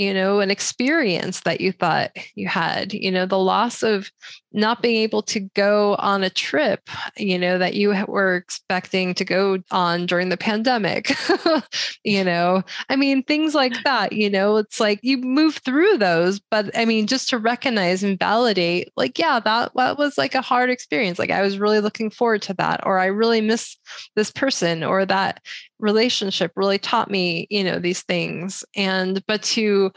you 0.00 0.14
know, 0.14 0.40
an 0.40 0.50
experience 0.50 1.40
that 1.40 1.60
you 1.60 1.72
thought 1.72 2.10
you 2.34 2.48
had, 2.48 2.94
you 2.94 3.10
know, 3.10 3.26
the 3.26 3.38
loss 3.38 3.82
of 3.82 4.10
not 4.52 4.82
being 4.82 4.96
able 4.96 5.22
to 5.22 5.40
go 5.40 5.94
on 5.96 6.24
a 6.24 6.30
trip, 6.30 6.88
you 7.16 7.38
know, 7.38 7.58
that 7.58 7.74
you 7.74 7.94
were 8.08 8.34
expecting 8.34 9.14
to 9.14 9.24
go 9.24 9.58
on 9.70 10.06
during 10.06 10.28
the 10.28 10.36
pandemic, 10.36 11.12
you 12.04 12.24
know, 12.24 12.62
I 12.88 12.96
mean, 12.96 13.22
things 13.22 13.54
like 13.54 13.82
that, 13.84 14.12
you 14.12 14.28
know, 14.28 14.56
it's 14.56 14.80
like 14.80 14.98
you 15.02 15.18
move 15.18 15.56
through 15.56 15.98
those, 15.98 16.40
but 16.40 16.76
I 16.76 16.84
mean, 16.84 17.06
just 17.06 17.28
to 17.30 17.38
recognize 17.38 18.02
and 18.02 18.18
validate, 18.18 18.90
like, 18.96 19.18
yeah, 19.18 19.38
that, 19.40 19.72
that 19.76 19.98
was 19.98 20.18
like 20.18 20.34
a 20.34 20.42
hard 20.42 20.70
experience. 20.70 21.18
Like, 21.18 21.30
I 21.30 21.42
was 21.42 21.58
really 21.58 21.80
looking 21.80 22.10
forward 22.10 22.42
to 22.42 22.54
that, 22.54 22.84
or 22.84 22.98
I 22.98 23.06
really 23.06 23.40
miss 23.40 23.76
this 24.16 24.32
person, 24.32 24.82
or 24.82 25.06
that 25.06 25.40
relationship 25.78 26.52
really 26.56 26.78
taught 26.78 27.10
me, 27.10 27.46
you 27.50 27.64
know, 27.64 27.78
these 27.78 28.02
things. 28.02 28.64
And, 28.76 29.24
but 29.26 29.42
to 29.44 29.92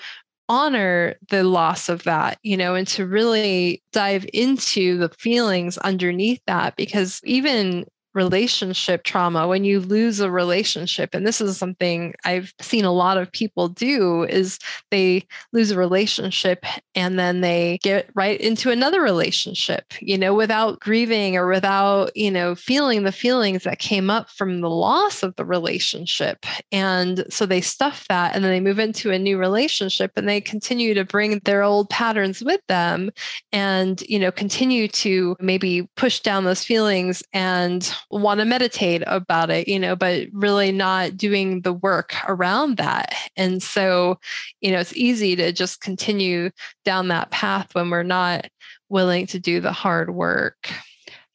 honor 0.53 1.15
the 1.29 1.43
loss 1.43 1.89
of 1.89 2.03
that, 2.03 2.37
you 2.43 2.55
know, 2.55 2.75
and 2.75 2.87
to 2.89 3.05
really 3.07 3.83
dive 3.91 4.25
into 4.33 4.97
the 4.97 5.09
feelings 5.09 5.77
underneath 5.79 6.41
that, 6.47 6.75
because 6.75 7.21
even 7.25 7.85
relationship 8.13 9.03
trauma 9.03 9.47
when 9.47 9.63
you 9.63 9.79
lose 9.79 10.19
a 10.19 10.31
relationship 10.31 11.13
and 11.13 11.25
this 11.25 11.41
is 11.41 11.57
something 11.57 12.13
i've 12.25 12.53
seen 12.61 12.85
a 12.85 12.91
lot 12.91 13.17
of 13.17 13.31
people 13.31 13.67
do 13.67 14.23
is 14.23 14.59
they 14.91 15.25
lose 15.51 15.71
a 15.71 15.77
relationship 15.77 16.65
and 16.95 17.17
then 17.17 17.41
they 17.41 17.77
get 17.81 18.09
right 18.15 18.39
into 18.39 18.69
another 18.69 19.01
relationship 19.01 19.93
you 19.99 20.17
know 20.17 20.33
without 20.33 20.79
grieving 20.79 21.35
or 21.35 21.47
without 21.47 22.15
you 22.15 22.31
know 22.31 22.55
feeling 22.55 23.03
the 23.03 23.11
feelings 23.11 23.63
that 23.63 23.79
came 23.79 24.09
up 24.09 24.29
from 24.29 24.61
the 24.61 24.69
loss 24.69 25.23
of 25.23 25.35
the 25.35 25.45
relationship. 25.45 26.45
And 26.71 27.25
so 27.29 27.45
they 27.45 27.61
stuff 27.61 28.05
that 28.09 28.35
and 28.35 28.43
then 28.43 28.51
they 28.51 28.59
move 28.59 28.79
into 28.79 29.11
a 29.11 29.19
new 29.19 29.37
relationship 29.37 30.11
and 30.15 30.27
they 30.27 30.41
continue 30.41 30.93
to 30.93 31.05
bring 31.05 31.39
their 31.45 31.63
old 31.63 31.89
patterns 31.89 32.43
with 32.43 32.61
them 32.67 33.11
and 33.51 34.01
you 34.07 34.19
know 34.19 34.31
continue 34.31 34.87
to 34.87 35.35
maybe 35.39 35.87
push 35.95 36.19
down 36.19 36.43
those 36.43 36.63
feelings 36.63 37.23
and 37.33 37.95
want 38.09 38.39
to 38.39 38.45
meditate 38.45 39.03
about 39.07 39.49
it, 39.49 39.67
you 39.67 39.79
know, 39.79 39.95
but 39.95 40.27
really 40.31 40.71
not 40.71 41.17
doing 41.17 41.61
the 41.61 41.73
work 41.73 42.15
around 42.27 42.77
that. 42.77 43.13
And 43.35 43.61
so, 43.61 44.19
you 44.61 44.71
know, 44.71 44.79
it's 44.79 44.95
easy 44.95 45.35
to 45.35 45.51
just 45.51 45.81
continue 45.81 46.49
down 46.85 47.07
that 47.09 47.31
path 47.31 47.73
when 47.75 47.89
we're 47.89 48.03
not 48.03 48.47
willing 48.89 49.27
to 49.27 49.39
do 49.39 49.59
the 49.59 49.71
hard 49.71 50.13
work. 50.13 50.71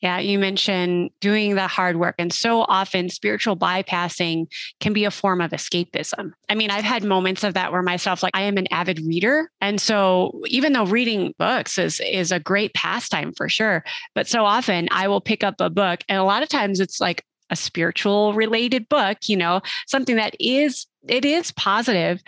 Yeah, 0.00 0.18
you 0.20 0.38
mentioned 0.38 1.10
doing 1.20 1.56
the 1.56 1.66
hard 1.66 1.96
work. 1.98 2.14
And 2.18 2.32
so 2.32 2.62
often, 2.62 3.08
spiritual 3.08 3.56
bypassing 3.56 4.46
can 4.80 4.92
be 4.92 5.04
a 5.04 5.10
form 5.10 5.40
of 5.40 5.50
escapism. 5.50 6.32
I 6.48 6.54
mean, 6.54 6.70
I've 6.70 6.84
had 6.84 7.02
moments 7.02 7.42
of 7.42 7.54
that 7.54 7.72
where 7.72 7.82
myself, 7.82 8.22
like, 8.22 8.36
I 8.36 8.42
am 8.42 8.58
an 8.58 8.68
avid 8.70 9.00
reader. 9.00 9.50
And 9.60 9.80
so, 9.80 10.40
even 10.46 10.72
though 10.72 10.86
reading 10.86 11.34
books 11.38 11.78
is, 11.78 12.00
is 12.00 12.30
a 12.30 12.38
great 12.38 12.74
pastime 12.74 13.32
for 13.36 13.48
sure, 13.48 13.84
but 14.14 14.28
so 14.28 14.44
often 14.44 14.88
I 14.92 15.08
will 15.08 15.20
pick 15.20 15.42
up 15.42 15.56
a 15.60 15.70
book, 15.70 16.00
and 16.08 16.18
a 16.18 16.24
lot 16.24 16.42
of 16.42 16.48
times 16.48 16.78
it's 16.78 17.00
like 17.00 17.24
a 17.50 17.56
spiritual 17.56 18.34
related 18.34 18.88
book, 18.88 19.18
you 19.26 19.36
know, 19.36 19.62
something 19.86 20.16
that 20.16 20.36
is 20.38 20.86
it 21.08 21.24
is 21.24 21.50
positive, 21.52 22.20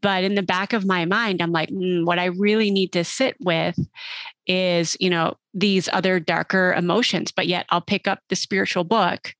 but 0.00 0.24
in 0.24 0.34
the 0.34 0.42
back 0.42 0.72
of 0.72 0.86
my 0.86 1.04
mind 1.04 1.40
i'm 1.42 1.52
like 1.52 1.68
mm, 1.70 2.04
what 2.04 2.18
i 2.18 2.26
really 2.26 2.70
need 2.70 2.92
to 2.92 3.04
sit 3.04 3.36
with 3.40 3.78
is 4.50 4.96
you 4.98 5.08
know 5.08 5.36
these 5.54 5.88
other 5.92 6.18
darker 6.18 6.74
emotions 6.74 7.30
but 7.30 7.46
yet 7.46 7.64
i'll 7.70 7.80
pick 7.80 8.08
up 8.08 8.18
the 8.28 8.34
spiritual 8.36 8.82
book 8.82 9.32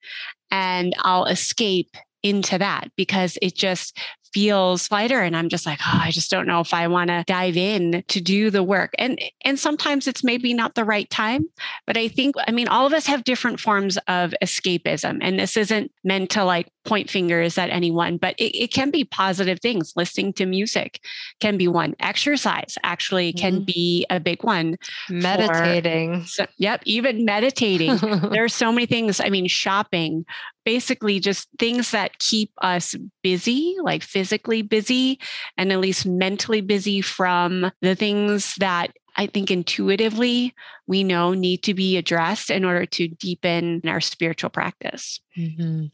and 0.52 0.94
i'll 1.00 1.24
escape 1.24 1.96
into 2.22 2.56
that 2.56 2.88
because 2.96 3.36
it 3.42 3.56
just 3.56 3.98
feels 4.32 4.90
lighter. 4.90 5.20
And 5.20 5.36
i'm 5.36 5.48
just 5.48 5.66
like 5.66 5.80
oh 5.82 6.00
i 6.02 6.10
just 6.10 6.30
don't 6.30 6.46
know 6.46 6.60
if 6.60 6.72
i 6.72 6.86
want 6.86 7.08
to 7.08 7.24
dive 7.26 7.56
in 7.56 8.04
to 8.08 8.20
do 8.20 8.50
the 8.50 8.62
work. 8.62 8.92
And 8.98 9.18
and 9.44 9.58
sometimes 9.58 10.06
it's 10.06 10.24
maybe 10.24 10.54
not 10.54 10.74
the 10.74 10.84
right 10.84 11.08
time 11.10 11.46
but 11.86 11.96
i 11.96 12.08
think 12.08 12.34
i 12.46 12.52
mean 12.52 12.68
all 12.68 12.86
of 12.86 12.92
us 12.92 13.06
have 13.06 13.24
different 13.24 13.60
forms 13.60 13.98
of 14.08 14.34
escapism. 14.42 15.18
And 15.20 15.38
this 15.38 15.56
isn't 15.56 15.92
meant 16.04 16.30
to 16.30 16.44
like 16.44 16.68
point 16.84 17.10
fingers 17.10 17.58
at 17.58 17.70
anyone 17.70 18.16
but 18.16 18.34
it, 18.38 18.56
it 18.56 18.72
can 18.72 18.90
be 18.90 19.04
positive 19.04 19.60
things. 19.60 19.92
Listening 19.96 20.32
to 20.34 20.46
music 20.46 21.00
can 21.40 21.56
be 21.56 21.68
one. 21.68 21.94
Exercise 22.00 22.76
actually 22.82 23.32
can 23.32 23.56
mm-hmm. 23.56 23.64
be 23.64 24.06
a 24.10 24.20
big 24.20 24.42
one 24.44 24.76
meditating. 25.08 26.22
for, 26.22 26.28
so, 26.28 26.46
yep 26.56 26.82
even 26.84 27.24
meditating. 27.24 27.98
There 28.30 28.44
are 28.44 28.48
so 28.48 28.72
many 28.72 28.86
things 28.86 29.20
i 29.20 29.28
mean 29.28 29.46
shopping 29.46 30.24
basically 30.64 31.20
just 31.20 31.48
things 31.58 31.90
that 31.90 32.18
keep 32.18 32.52
us 32.62 32.94
busy, 33.22 33.76
like 33.82 34.02
physically 34.02 34.62
busy, 34.62 35.18
and 35.56 35.72
at 35.72 35.80
least 35.80 36.06
mentally 36.06 36.60
busy 36.60 37.00
from 37.00 37.70
the 37.80 37.94
things 37.94 38.54
that 38.56 38.88
I 39.16 39.26
think 39.26 39.50
intuitively 39.50 40.54
we 40.86 41.04
know 41.04 41.34
need 41.34 41.62
to 41.64 41.74
be 41.74 41.96
addressed 41.96 42.50
in 42.50 42.64
order 42.64 42.86
to 42.86 43.08
deepen 43.08 43.82
our 43.86 44.00
spiritual 44.00 44.50
practice. 44.50 45.20
Mm-hmm. 45.36 45.86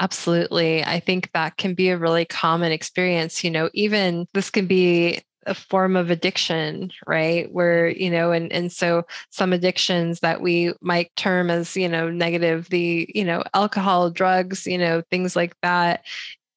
Absolutely. 0.00 0.84
I 0.84 1.00
think 1.00 1.30
that 1.32 1.56
can 1.56 1.74
be 1.74 1.90
a 1.90 1.98
really 1.98 2.24
common 2.24 2.72
experience. 2.72 3.44
You 3.44 3.50
know, 3.50 3.70
even 3.74 4.26
this 4.34 4.50
can 4.50 4.66
be 4.66 5.22
a 5.46 5.54
form 5.54 5.96
of 5.96 6.10
addiction 6.10 6.90
right? 7.06 7.50
Where 7.52 7.88
you 7.88 8.10
know 8.10 8.32
and 8.32 8.52
and 8.52 8.72
so 8.72 9.06
some 9.30 9.52
addictions 9.52 10.20
that 10.20 10.40
we 10.40 10.72
might 10.80 11.14
term 11.16 11.50
as 11.50 11.76
you 11.76 11.88
know 11.88 12.10
negative 12.10 12.68
the 12.68 13.08
you 13.14 13.24
know 13.24 13.42
alcohol 13.54 14.10
drugs 14.10 14.66
you 14.66 14.78
know 14.78 15.02
things 15.10 15.36
like 15.36 15.56
that 15.62 16.04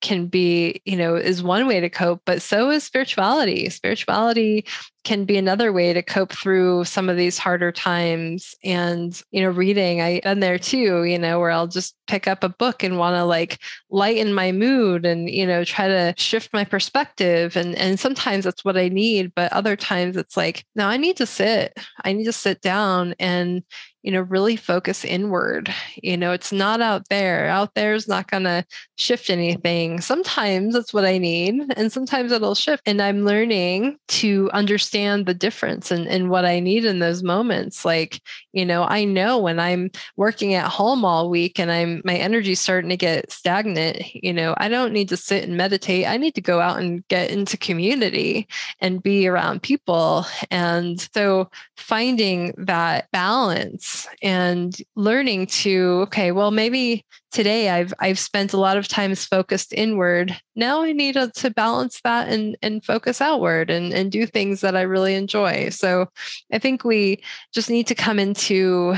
can 0.02 0.28
be 0.28 0.82
you 0.86 0.96
know 0.96 1.16
is 1.16 1.42
one 1.42 1.68
way 1.68 1.80
to 1.80 1.90
cope 1.90 2.22
but 2.26 2.42
so 2.42 2.70
is 2.70 2.84
spirituality. 2.84 3.70
Spirituality 3.70 4.66
can 5.08 5.24
be 5.24 5.38
another 5.38 5.72
way 5.72 5.94
to 5.94 6.04
cope 6.04 6.34
through 6.34 6.84
some 6.84 7.08
of 7.08 7.16
these 7.16 7.38
harder 7.38 7.72
times. 7.72 8.54
And, 8.62 9.20
you 9.32 9.42
know, 9.42 9.50
reading, 9.50 10.02
I 10.02 10.18
am 10.26 10.42
there 10.42 10.60
too, 10.60 11.06
you 11.06 11.18
know, 11.18 11.40
where 11.40 11.50
I'll 11.50 11.68
just 11.68 11.96
pick 12.08 12.28
up 12.28 12.44
a 12.44 12.50
book 12.50 12.84
and 12.84 12.98
want 12.98 13.16
to 13.16 13.24
like 13.24 13.60
lighten 13.90 14.34
my 14.34 14.52
mood 14.52 15.06
and, 15.06 15.30
you 15.30 15.48
know, 15.48 15.64
try 15.64 15.88
to 15.88 16.14
shift 16.18 16.52
my 16.52 16.66
perspective. 16.66 17.56
And 17.56 17.74
and 17.76 17.98
sometimes 17.98 18.44
that's 18.44 18.66
what 18.66 18.76
I 18.76 18.90
need. 18.90 19.32
But 19.34 19.54
other 19.54 19.78
times 19.78 20.18
it's 20.18 20.36
like, 20.36 20.66
no, 20.76 20.88
I 20.88 20.98
need 20.98 21.16
to 21.18 21.26
sit. 21.26 21.78
I 22.04 22.12
need 22.12 22.26
to 22.26 22.34
sit 22.34 22.60
down 22.60 23.16
and 23.18 23.64
you 24.08 24.14
know, 24.14 24.22
really 24.22 24.56
focus 24.56 25.04
inward. 25.04 25.74
You 26.02 26.16
know, 26.16 26.32
it's 26.32 26.54
not 26.54 26.80
out 26.80 27.10
there. 27.10 27.48
Out 27.48 27.74
there 27.76 27.94
is 27.94 28.08
not 28.08 28.32
going 28.32 28.46
to 28.46 28.64
shift 28.96 29.30
anything. 29.30 30.00
Sometimes 30.00 30.74
that's 30.74 30.94
what 30.94 31.04
I 31.04 31.18
need, 31.18 31.74
and 31.76 31.92
sometimes 31.92 32.32
it'll 32.32 32.56
shift. 32.56 32.84
And 32.86 33.02
I'm 33.02 33.26
learning 33.26 33.98
to 34.08 34.50
understand 34.54 34.97
the 35.06 35.34
difference 35.34 35.92
and, 35.92 36.08
and 36.08 36.30
what 36.30 36.46
I 36.46 36.60
need 36.60 36.86
in 36.86 37.00
those 37.00 37.24
moments. 37.24 37.86
Like, 37.86 38.22
you 38.54 38.66
know, 38.66 38.84
I 38.84 39.04
know 39.04 39.38
when 39.38 39.60
I'm 39.60 39.92
working 40.16 40.54
at 40.54 40.70
home 40.70 41.06
all 41.06 41.30
week 41.30 41.60
and 41.60 41.72
I'm 41.72 42.02
my 42.04 42.16
energy's 42.16 42.60
starting 42.60 42.90
to 42.90 42.98
get 42.98 43.32
stagnant, 43.32 44.14
you 44.16 44.34
know, 44.34 44.56
I 44.58 44.70
don't 44.70 44.94
need 44.94 45.10
to 45.10 45.18
sit 45.18 45.44
and 45.44 45.58
meditate. 45.58 46.08
I 46.08 46.18
need 46.18 46.36
to 46.36 46.42
go 46.42 46.60
out 46.60 46.80
and 46.80 47.08
get 47.08 47.32
into 47.32 47.58
community 47.58 48.48
and 48.80 49.04
be 49.04 49.28
around 49.28 49.62
people. 49.62 50.26
And 50.52 51.00
so 51.14 51.50
finding 51.76 52.54
that 52.58 53.10
balance 53.12 54.08
and 54.22 54.76
learning 54.96 55.48
to 55.48 56.00
okay 56.04 56.32
well 56.32 56.52
maybe 56.52 57.06
today 57.32 57.70
i've 57.70 57.94
i've 58.00 58.20
spent 58.20 58.54
a 58.54 58.58
lot 58.58 58.78
of 58.78 58.88
times 58.88 59.26
focused 59.26 59.74
inward. 59.74 60.36
Now 60.56 60.82
i 60.82 60.92
need 60.92 61.14
to, 61.14 61.32
to 61.36 61.50
balance 61.50 62.02
that 62.04 62.30
and 62.30 62.58
and 62.62 62.84
focus 62.84 63.22
outward 63.22 63.70
and 63.70 63.94
and 63.94 64.12
do 64.12 64.26
things 64.26 64.62
that 64.62 64.76
i 64.76 64.82
really 64.82 65.16
enjoy. 65.16 65.70
So 65.70 66.08
i 66.52 66.60
think 66.60 66.84
we 66.84 67.22
just 67.54 67.70
need 67.70 67.88
to 67.88 67.96
come 67.96 68.20
into 68.20 68.96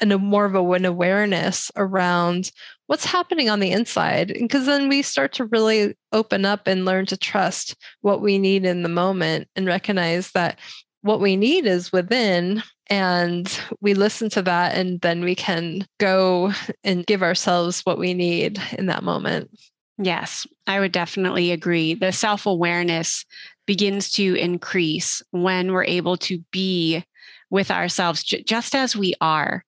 an, 0.00 0.12
a 0.12 0.18
more 0.18 0.44
of 0.44 0.54
a, 0.54 0.70
an 0.72 0.84
awareness 0.84 1.70
around 1.76 2.50
what's 2.86 3.04
happening 3.04 3.48
on 3.48 3.60
the 3.60 3.70
inside 3.70 4.28
because 4.28 4.66
then 4.66 4.88
we 4.88 5.02
start 5.02 5.32
to 5.34 5.44
really 5.44 5.96
open 6.12 6.44
up 6.44 6.66
and 6.66 6.84
learn 6.84 7.06
to 7.06 7.16
trust 7.16 7.76
what 8.00 8.20
we 8.20 8.38
need 8.38 8.64
in 8.64 8.82
the 8.82 8.88
moment 8.88 9.46
and 9.54 9.66
recognize 9.66 10.32
that 10.32 10.58
what 11.02 11.20
we 11.20 11.36
need 11.36 11.66
is 11.66 11.92
within 11.92 12.62
and 12.90 13.60
we 13.80 13.94
listen 13.94 14.28
to 14.30 14.42
that 14.42 14.74
and 14.76 15.00
then 15.00 15.22
we 15.22 15.34
can 15.34 15.86
go 15.98 16.52
and 16.84 17.06
give 17.06 17.22
ourselves 17.22 17.80
what 17.82 17.98
we 17.98 18.12
need 18.12 18.60
in 18.76 18.86
that 18.86 19.04
moment. 19.04 19.50
Yes 19.96 20.46
i 20.70 20.78
would 20.78 20.92
definitely 20.92 21.50
agree. 21.50 21.94
The 21.94 22.12
self-awareness 22.12 23.24
begins 23.66 24.10
to 24.12 24.34
increase 24.36 25.22
when 25.32 25.72
we're 25.72 25.84
able 25.84 26.16
to 26.18 26.38
be 26.52 27.04
with 27.50 27.72
ourselves 27.72 28.22
j- 28.22 28.44
just 28.44 28.76
as 28.76 28.94
we 28.94 29.14
are. 29.20 29.64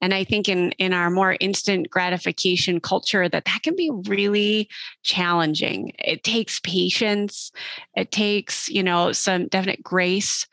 And 0.00 0.14
i 0.14 0.24
think 0.24 0.48
in 0.48 0.72
in 0.72 0.94
our 0.94 1.10
more 1.10 1.36
instant 1.40 1.90
gratification 1.90 2.80
culture 2.80 3.28
that 3.28 3.44
that 3.44 3.62
can 3.62 3.76
be 3.76 3.90
really 4.06 4.68
challenging. 5.02 5.92
It 5.98 6.24
takes 6.24 6.58
patience. 6.60 7.52
It 7.94 8.10
takes 8.10 8.68
you 8.70 8.82
know 8.82 9.12
some 9.12 9.48
definite 9.48 9.82
grace 9.82 10.46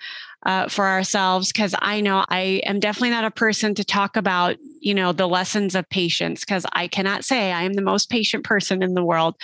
uh, 0.46 0.68
for 0.68 0.86
ourselves 0.86 1.52
because 1.52 1.74
I 1.80 2.02
know 2.02 2.26
I 2.30 2.62
am 2.66 2.80
definitely 2.80 3.12
not 3.12 3.26
a 3.26 3.32
person 3.32 3.76
to 3.76 3.84
talk 3.84 4.18
about, 4.18 4.58
you 4.80 4.94
know, 4.94 5.14
the 5.14 5.28
lessons 5.28 5.76
of 5.76 5.90
patience 5.90 6.42
because 6.42 6.66
I 6.74 6.88
cannot 6.88 7.24
say 7.24 7.52
I 7.52 7.64
am 7.64 7.74
the 7.74 7.82
most 7.82 8.10
patient 8.10 8.44
person 8.44 8.84
in 8.84 8.94
the 8.94 9.04
world. 9.04 9.36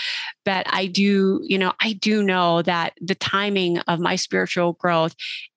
But 0.43 0.65
I 0.69 0.87
do, 0.87 1.41
you 1.43 1.57
know, 1.57 1.73
I 1.79 1.93
do 1.93 2.23
know 2.23 2.61
that 2.63 2.93
the 2.99 3.15
timing 3.15 3.79
of 3.79 3.99
my 3.99 4.15
spiritual 4.15 4.73
growth 4.73 5.15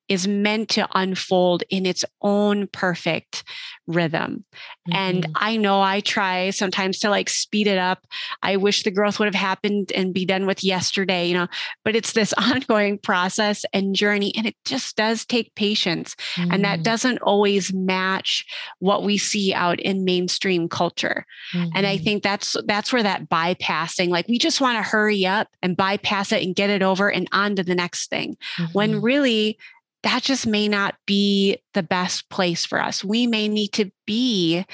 is 0.09 0.27
meant 0.29 0.69
to 0.71 0.89
unfold 0.95 1.63
in 1.71 1.87
its 1.87 2.05
own 2.21 2.67
perfect 2.69 3.45
rhythm. 3.87 4.45
Mm-hmm. 4.89 4.93
And 4.95 5.27
I 5.37 5.57
know 5.57 5.81
I 5.81 6.01
try 6.01 6.51
sometimes 6.51 6.99
to 7.01 7.11
like 7.11 7.29
speed 7.29 7.67
it 7.67 7.79
up. 7.79 8.07
I 8.43 8.57
wish 8.57 8.83
the 8.83 8.91
growth 8.91 9.19
would 9.19 9.27
have 9.27 9.35
happened 9.35 9.93
and 9.95 10.13
be 10.13 10.25
done 10.25 10.47
with 10.47 10.65
yesterday, 10.65 11.27
you 11.27 11.35
know, 11.35 11.47
but 11.85 11.97
it's 11.97 12.13
this 12.13 12.33
ongoing 12.37 12.99
process 12.99 13.65
and 13.73 13.95
journey. 13.95 14.33
And 14.37 14.47
it 14.47 14.57
just 14.65 14.97
does 14.97 15.25
take 15.25 15.55
patience. 15.55 16.15
Mm-hmm. 16.35 16.53
And 16.53 16.65
that 16.65 16.75
mm-hmm. 16.77 16.83
doesn't 16.83 17.19
always 17.19 17.73
match 17.73 18.45
what 18.81 19.05
we 19.05 19.19
see 19.19 19.55
out 19.55 19.81
in 19.81 20.05
mainstream 20.05 20.69
culture. 20.69 21.25
Mm-hmm. 21.55 21.71
And 21.75 21.87
I 21.87 21.97
mm-hmm. 21.97 22.05
think 22.05 22.23
that's 22.23 22.57
that's 22.67 22.93
where 22.93 23.03
that 23.03 23.29
bypassing, 23.29 24.09
like 24.09 24.29
we 24.29 24.39
just 24.39 24.61
want 24.61 24.77
to 24.79 24.83
hurry 24.83 25.27
up 25.27 25.49
and 25.63 25.77
bypass 25.77 26.33
it 26.33 26.43
and 26.43 26.55
get 26.55 26.71
it 26.71 26.83
over 26.83 27.11
and 27.11 27.29
on 27.33 27.57
to 27.57 27.63
the 27.63 27.75
next 27.75 28.11
thing. 28.11 28.37
When 28.73 28.93
mm-hmm. 28.93 29.05
really 29.05 29.59
that 30.03 30.23
just 30.23 30.47
may 30.47 30.69
not 30.69 30.97
be 31.07 31.59
the 31.75 31.83
best 31.83 32.29
place 32.29 32.65
for 32.65 32.83
us. 32.83 33.05
We 33.05 33.27
may 33.27 33.49
need 33.49 33.69
to 33.75 33.91
be 34.07 34.65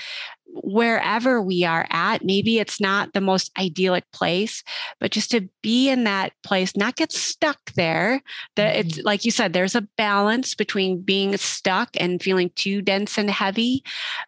wherever 0.62 1.42
we 1.42 1.64
are 1.64 1.86
at. 1.90 2.24
Maybe 2.24 2.58
it's 2.58 2.80
not 2.80 3.12
the 3.12 3.20
most 3.20 3.50
idyllic 3.58 4.10
place, 4.12 4.62
but 5.00 5.10
just 5.10 5.30
to 5.32 5.48
be 5.62 5.88
in 5.88 6.04
that 6.04 6.32
place, 6.42 6.76
not 6.76 6.96
get 6.96 7.12
stuck 7.12 7.58
there. 7.74 8.22
That 8.56 8.74
mm-hmm. 8.74 8.88
it's 8.88 8.98
like 9.04 9.24
you 9.24 9.30
said, 9.30 9.52
there's 9.52 9.74
a 9.74 9.86
balance 9.96 10.54
between 10.54 11.02
being 11.02 11.36
stuck 11.36 11.90
and 11.98 12.22
feeling 12.22 12.50
too 12.54 12.82
dense 12.82 13.18
and 13.18 13.30
heavy, 13.30 13.84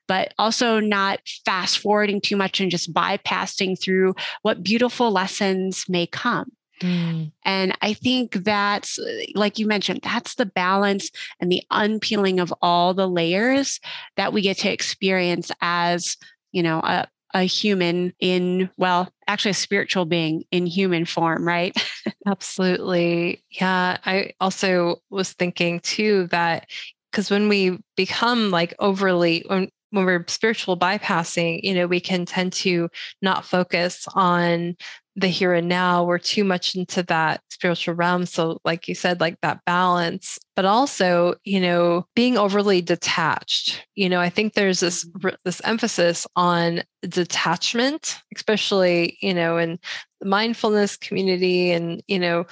but 0.07 0.35
also 0.39 0.81
not 0.81 1.21
fast 1.45 1.79
forwarding 1.79 2.21
too 2.21 2.37
much 2.37 2.61
and 2.61 2.71
just 2.71 2.93
bypassing 2.93 3.81
through 3.81 4.15
what 4.43 4.63
beautiful 4.63 5.11
lessons 5.11 5.85
may 5.89 6.07
come. 6.07 6.53
Mm. 6.81 7.33
And 7.45 7.77
I 7.83 7.93
think 7.93 8.33
that's, 8.45 8.99
like 9.35 9.59
you 9.59 9.67
mentioned, 9.67 10.01
that's 10.03 10.35
the 10.35 10.47
balance 10.47 11.11
and 11.41 11.51
the 11.51 11.63
unpeeling 11.71 12.41
of 12.41 12.53
all 12.63 12.95
the 12.95 13.09
layers 13.09 13.81
that 14.17 14.33
we 14.33 14.43
get 14.43 14.59
to 14.59 14.73
experience 14.73 15.51
as, 15.61 16.17
you 16.53 16.63
know, 16.63 16.81
a, 16.81 17.07
a 17.35 17.43
human 17.43 18.13
in, 18.19 18.71
well, 18.77 19.13
actually 19.29 19.53
a 19.53 19.55
spiritual 19.55 20.05
being 20.05 20.45
in 20.51 20.67
human 20.67 21.05
form, 21.05 21.47
right? 21.47 21.77
Absolutely. 22.27 23.45
Yeah. 23.51 23.99
I 24.05 24.33
also 24.41 24.97
was 25.11 25.33
thinking 25.33 25.81
too 25.81 26.27
that 26.29 26.67
because 27.11 27.31
when 27.31 27.49
we 27.49 27.79
become 27.97 28.51
like 28.51 28.75
overly, 28.79 29.45
when, 29.47 29.71
when 29.91 30.05
we're 30.05 30.25
spiritual 30.29 30.79
bypassing, 30.79 31.61
you 31.63 31.75
know, 31.75 31.87
we 31.87 32.01
can 32.01 32.25
tend 32.25 32.53
to 32.53 32.89
not 33.23 33.45
focus 33.45 34.07
on 34.15 34.77
the 35.17 35.29
here 35.29 35.53
and 35.53 35.69
now 35.69 36.05
we're 36.05 36.19
too 36.19 36.45
much 36.45 36.75
into 36.75 37.03
that 37.05 37.41
spiritual 37.51 37.95
realm. 37.95 38.27
So 38.27 38.61
like 38.65 38.89
you 38.89 38.95
said 38.95 39.21
like 39.21 39.41
that 39.43 39.65
balance 39.65 40.39
but 40.57 40.65
also 40.65 41.35
you 41.45 41.61
know 41.61 42.07
being 42.15 42.37
overly 42.37 42.81
detached. 42.81 43.87
You 43.95 44.09
know 44.09 44.21
i 44.21 44.31
think 44.31 44.55
there's 44.55 44.81
this 44.81 45.05
mm-hmm. 45.05 45.35
this 45.45 45.61
emphasis 45.65 46.27
on 46.37 46.83
detachment 47.03 48.19
especially 48.35 49.19
you 49.21 49.35
know 49.35 49.59
in 49.59 49.79
the 50.21 50.27
mindfulness 50.27 50.97
community 50.97 51.71
and 51.71 52.03
you 52.07 52.19
know 52.19 52.47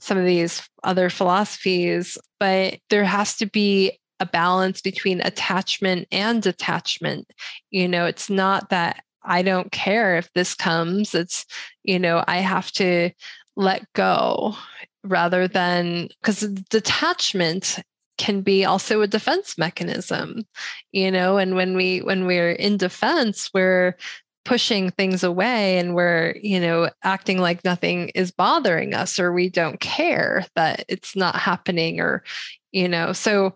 some 0.00 0.18
of 0.18 0.24
these 0.24 0.68
other 0.84 1.08
philosophies 1.08 2.18
but 2.38 2.78
there 2.90 3.04
has 3.04 3.36
to 3.36 3.46
be 3.46 3.98
a 4.22 4.26
balance 4.26 4.80
between 4.80 5.20
attachment 5.20 6.06
and 6.12 6.42
detachment. 6.42 7.28
You 7.70 7.88
know 7.88 8.06
it's 8.06 8.30
not 8.30 8.70
that 8.70 9.02
I 9.24 9.42
don't 9.42 9.70
care 9.72 10.16
if 10.16 10.32
this 10.34 10.54
comes. 10.54 11.14
It's, 11.14 11.46
you 11.82 11.98
know, 11.98 12.24
I 12.26 12.38
have 12.38 12.70
to 12.72 13.10
let 13.56 13.90
go 13.92 14.56
rather 15.04 15.48
than 15.48 16.08
because 16.20 16.40
detachment 16.70 17.78
can 18.18 18.42
be 18.42 18.64
also 18.64 19.02
a 19.02 19.06
defense 19.06 19.58
mechanism 19.58 20.46
you 20.92 21.10
know 21.10 21.38
and 21.38 21.56
when 21.56 21.76
we 21.76 22.00
when 22.00 22.26
we're 22.26 22.52
in 22.52 22.76
defense 22.76 23.50
we're 23.52 23.96
pushing 24.44 24.90
things 24.90 25.22
away 25.22 25.78
and 25.78 25.94
we're 25.94 26.34
you 26.40 26.60
know 26.60 26.90
acting 27.02 27.38
like 27.38 27.64
nothing 27.64 28.10
is 28.14 28.30
bothering 28.30 28.94
us 28.94 29.18
or 29.18 29.32
we 29.32 29.48
don't 29.48 29.80
care 29.80 30.44
that 30.54 30.84
it's 30.88 31.16
not 31.16 31.36
happening 31.36 32.00
or 32.00 32.22
you 32.70 32.88
know 32.88 33.12
so 33.12 33.54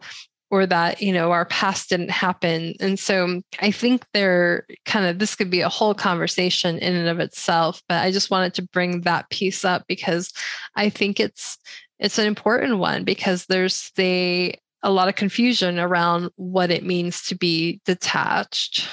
or 0.50 0.66
that 0.66 1.00
you 1.02 1.12
know 1.12 1.32
our 1.32 1.44
past 1.46 1.88
didn't 1.90 2.10
happen. 2.10 2.74
And 2.80 2.98
so 2.98 3.40
i 3.60 3.70
think 3.70 4.04
there 4.12 4.66
kind 4.84 5.06
of 5.06 5.18
this 5.18 5.34
could 5.34 5.50
be 5.50 5.60
a 5.60 5.68
whole 5.68 5.94
conversation 5.94 6.78
in 6.78 6.94
and 6.94 7.08
of 7.08 7.20
itself 7.20 7.82
but 7.88 8.02
i 8.02 8.10
just 8.10 8.30
wanted 8.30 8.54
to 8.54 8.62
bring 8.62 9.02
that 9.02 9.28
piece 9.30 9.64
up 9.64 9.84
because 9.88 10.32
i 10.74 10.88
think 10.88 11.20
it's 11.20 11.58
it's 11.98 12.18
an 12.18 12.26
important 12.26 12.78
one 12.78 13.04
because 13.04 13.46
there's 13.46 13.90
the 13.96 14.54
a 14.82 14.90
lot 14.90 15.08
of 15.08 15.14
confusion 15.14 15.78
around 15.78 16.30
what 16.36 16.70
it 16.70 16.84
means 16.84 17.22
to 17.24 17.34
be 17.34 17.80
detached. 17.86 18.88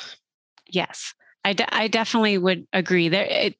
Yes 0.68 1.14
I, 1.46 1.54
de- 1.54 1.76
I 1.76 1.88
definitely 1.88 2.38
would 2.38 2.66
agree. 2.72 3.10
There, 3.10 3.26
it, 3.26 3.56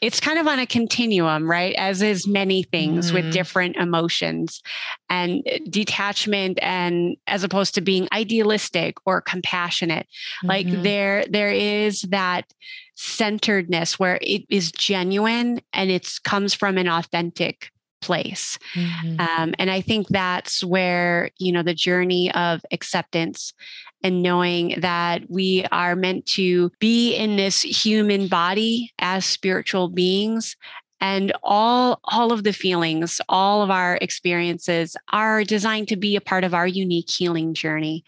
it's 0.00 0.18
kind 0.18 0.38
of 0.38 0.46
on 0.46 0.58
a 0.58 0.66
continuum, 0.66 1.48
right? 1.48 1.74
As 1.76 2.02
is 2.02 2.26
many 2.26 2.64
things 2.64 3.10
mm. 3.10 3.14
with 3.14 3.24
mm-hmm. 3.24 3.32
different 3.32 3.76
emotions 3.76 4.62
and 5.08 5.42
uh, 5.46 5.58
detachment, 5.70 6.58
and 6.62 7.16
as 7.26 7.44
opposed 7.44 7.74
to 7.74 7.80
being 7.80 8.08
idealistic 8.12 8.96
or 9.06 9.20
compassionate. 9.20 10.06
Mm-hmm. 10.38 10.48
Like 10.48 10.82
there, 10.82 11.24
there 11.30 11.52
is 11.52 12.02
that 12.02 12.52
centeredness 12.96 13.98
where 13.98 14.18
it 14.20 14.42
is 14.48 14.72
genuine 14.72 15.60
and 15.72 15.90
it 15.90 16.18
comes 16.24 16.52
from 16.54 16.76
an 16.78 16.88
authentic 16.88 17.70
place. 18.00 18.58
Mm-hmm. 18.74 19.20
Um, 19.20 19.54
and 19.58 19.70
I 19.70 19.80
think 19.80 20.08
that's 20.08 20.64
where, 20.64 21.30
you 21.38 21.52
know, 21.52 21.62
the 21.62 21.74
journey 21.74 22.32
of 22.32 22.60
acceptance 22.70 23.52
and 24.02 24.22
knowing 24.22 24.80
that 24.80 25.22
we 25.28 25.64
are 25.72 25.96
meant 25.96 26.26
to 26.26 26.70
be 26.78 27.14
in 27.14 27.36
this 27.36 27.62
human 27.62 28.28
body 28.28 28.92
as 28.98 29.24
spiritual 29.24 29.88
beings 29.88 30.56
and 31.00 31.32
all 31.42 32.00
all 32.04 32.32
of 32.32 32.44
the 32.44 32.52
feelings 32.52 33.20
all 33.28 33.62
of 33.62 33.70
our 33.70 33.98
experiences 34.00 34.96
are 35.12 35.44
designed 35.44 35.88
to 35.88 35.96
be 35.96 36.16
a 36.16 36.20
part 36.20 36.44
of 36.44 36.54
our 36.54 36.66
unique 36.66 37.10
healing 37.10 37.54
journey 37.54 38.04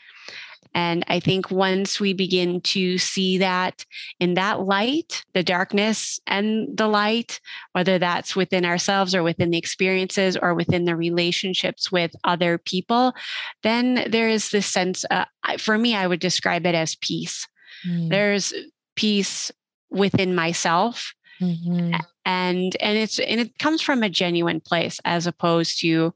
and 0.74 1.04
I 1.08 1.18
think 1.20 1.50
once 1.50 1.98
we 1.98 2.12
begin 2.12 2.60
to 2.62 2.96
see 2.98 3.38
that 3.38 3.84
in 4.20 4.34
that 4.34 4.60
light, 4.60 5.24
the 5.34 5.42
darkness 5.42 6.20
and 6.26 6.68
the 6.76 6.86
light, 6.86 7.40
whether 7.72 7.98
that's 7.98 8.36
within 8.36 8.64
ourselves 8.64 9.14
or 9.14 9.22
within 9.22 9.50
the 9.50 9.58
experiences 9.58 10.36
or 10.36 10.54
within 10.54 10.84
the 10.84 10.94
relationships 10.94 11.90
with 11.90 12.12
other 12.22 12.56
people, 12.56 13.14
then 13.62 14.06
there 14.08 14.28
is 14.28 14.50
this 14.50 14.66
sense, 14.66 15.04
uh, 15.10 15.24
for 15.58 15.76
me, 15.76 15.94
I 15.96 16.06
would 16.06 16.20
describe 16.20 16.66
it 16.66 16.74
as 16.74 16.94
peace. 16.96 17.48
Mm. 17.86 18.10
There's 18.10 18.54
peace 18.94 19.50
within 19.90 20.34
myself. 20.34 21.14
Mm-hmm. 21.40 21.94
and 22.26 22.76
and 22.80 22.98
it's 22.98 23.18
and 23.18 23.40
it 23.40 23.58
comes 23.58 23.80
from 23.80 24.02
a 24.02 24.10
genuine 24.10 24.60
place 24.60 25.00
as 25.06 25.26
opposed 25.26 25.80
to 25.80 26.12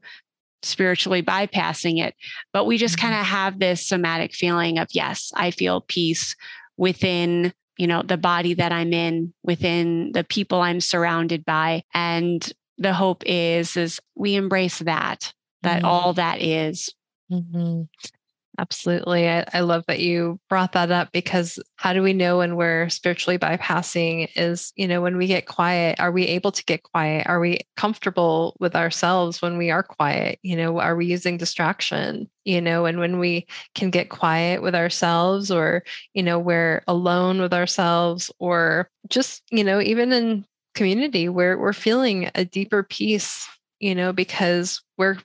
spiritually 0.63 1.21
bypassing 1.21 2.03
it. 2.03 2.15
But 2.53 2.65
we 2.65 2.77
just 2.77 2.97
mm-hmm. 2.97 3.07
kind 3.07 3.19
of 3.19 3.25
have 3.25 3.59
this 3.59 3.85
somatic 3.85 4.33
feeling 4.33 4.79
of, 4.79 4.87
yes, 4.91 5.31
I 5.35 5.51
feel 5.51 5.81
peace 5.81 6.35
within 6.77 7.53
you 7.77 7.87
know 7.87 8.01
the 8.01 8.17
body 8.17 8.53
that 8.53 8.71
i'm 8.71 8.93
in 8.93 9.33
within 9.43 10.11
the 10.13 10.23
people 10.23 10.61
i'm 10.61 10.79
surrounded 10.79 11.43
by 11.43 11.83
and 11.93 12.53
the 12.77 12.93
hope 12.93 13.23
is 13.25 13.75
is 13.75 13.99
we 14.15 14.35
embrace 14.35 14.79
that 14.79 15.33
that 15.65 15.77
mm-hmm. 15.77 15.85
all 15.85 16.13
that 16.13 16.41
is. 16.41 16.93
Mm-hmm. 17.31 17.83
Absolutely. 18.57 19.27
I, 19.27 19.45
I, 19.53 19.59
love 19.61 19.83
that 19.87 19.99
you 19.99 20.39
brought 20.49 20.71
that 20.73 20.89
up 20.89 21.11
because 21.11 21.59
how 21.75 21.91
do 21.91 22.01
we 22.01 22.13
know 22.13 22.37
when 22.37 22.55
we're 22.55 22.87
spiritually 22.89 23.37
bypassing 23.37 24.29
is, 24.35 24.71
you 24.77 24.87
know, 24.87 25.01
when 25.01 25.17
we 25.17 25.27
get 25.27 25.45
quiet, 25.45 25.99
are 25.99 26.11
we 26.11 26.25
able 26.27 26.51
to 26.53 26.63
get 26.63 26.83
quiet? 26.83 27.27
Are 27.27 27.41
we 27.41 27.59
comfortable 27.75 28.55
with 28.59 28.73
ourselves 28.75 29.41
when 29.41 29.57
we 29.57 29.71
are 29.71 29.83
quiet? 29.83 30.39
You 30.41 30.55
know, 30.55 30.79
are 30.79 30.95
we 30.95 31.05
using 31.05 31.35
distraction? 31.37 32.29
You 32.45 32.61
know, 32.61 32.85
and 32.85 32.97
when 32.99 33.19
we 33.19 33.45
can 33.73 33.89
get 33.89 34.09
quiet 34.09 34.61
with 34.61 34.75
ourselves 34.75 35.51
or, 35.51 35.83
you 36.13 36.23
know, 36.23 36.39
we're 36.39 36.81
alone 36.87 37.41
with 37.41 37.53
ourselves 37.53 38.31
or 38.39 38.89
just, 39.09 39.43
you 39.51 39.65
know, 39.65 39.81
even 39.81 40.13
in 40.13 40.45
community 40.75 41.27
where 41.27 41.57
we're 41.57 41.73
feeling 41.73 42.29
a 42.35 42.45
deeper 42.45 42.83
peace, 42.83 43.47
you 43.79 43.95
know, 43.95 44.13
because 44.13 44.81
we're 44.97 45.17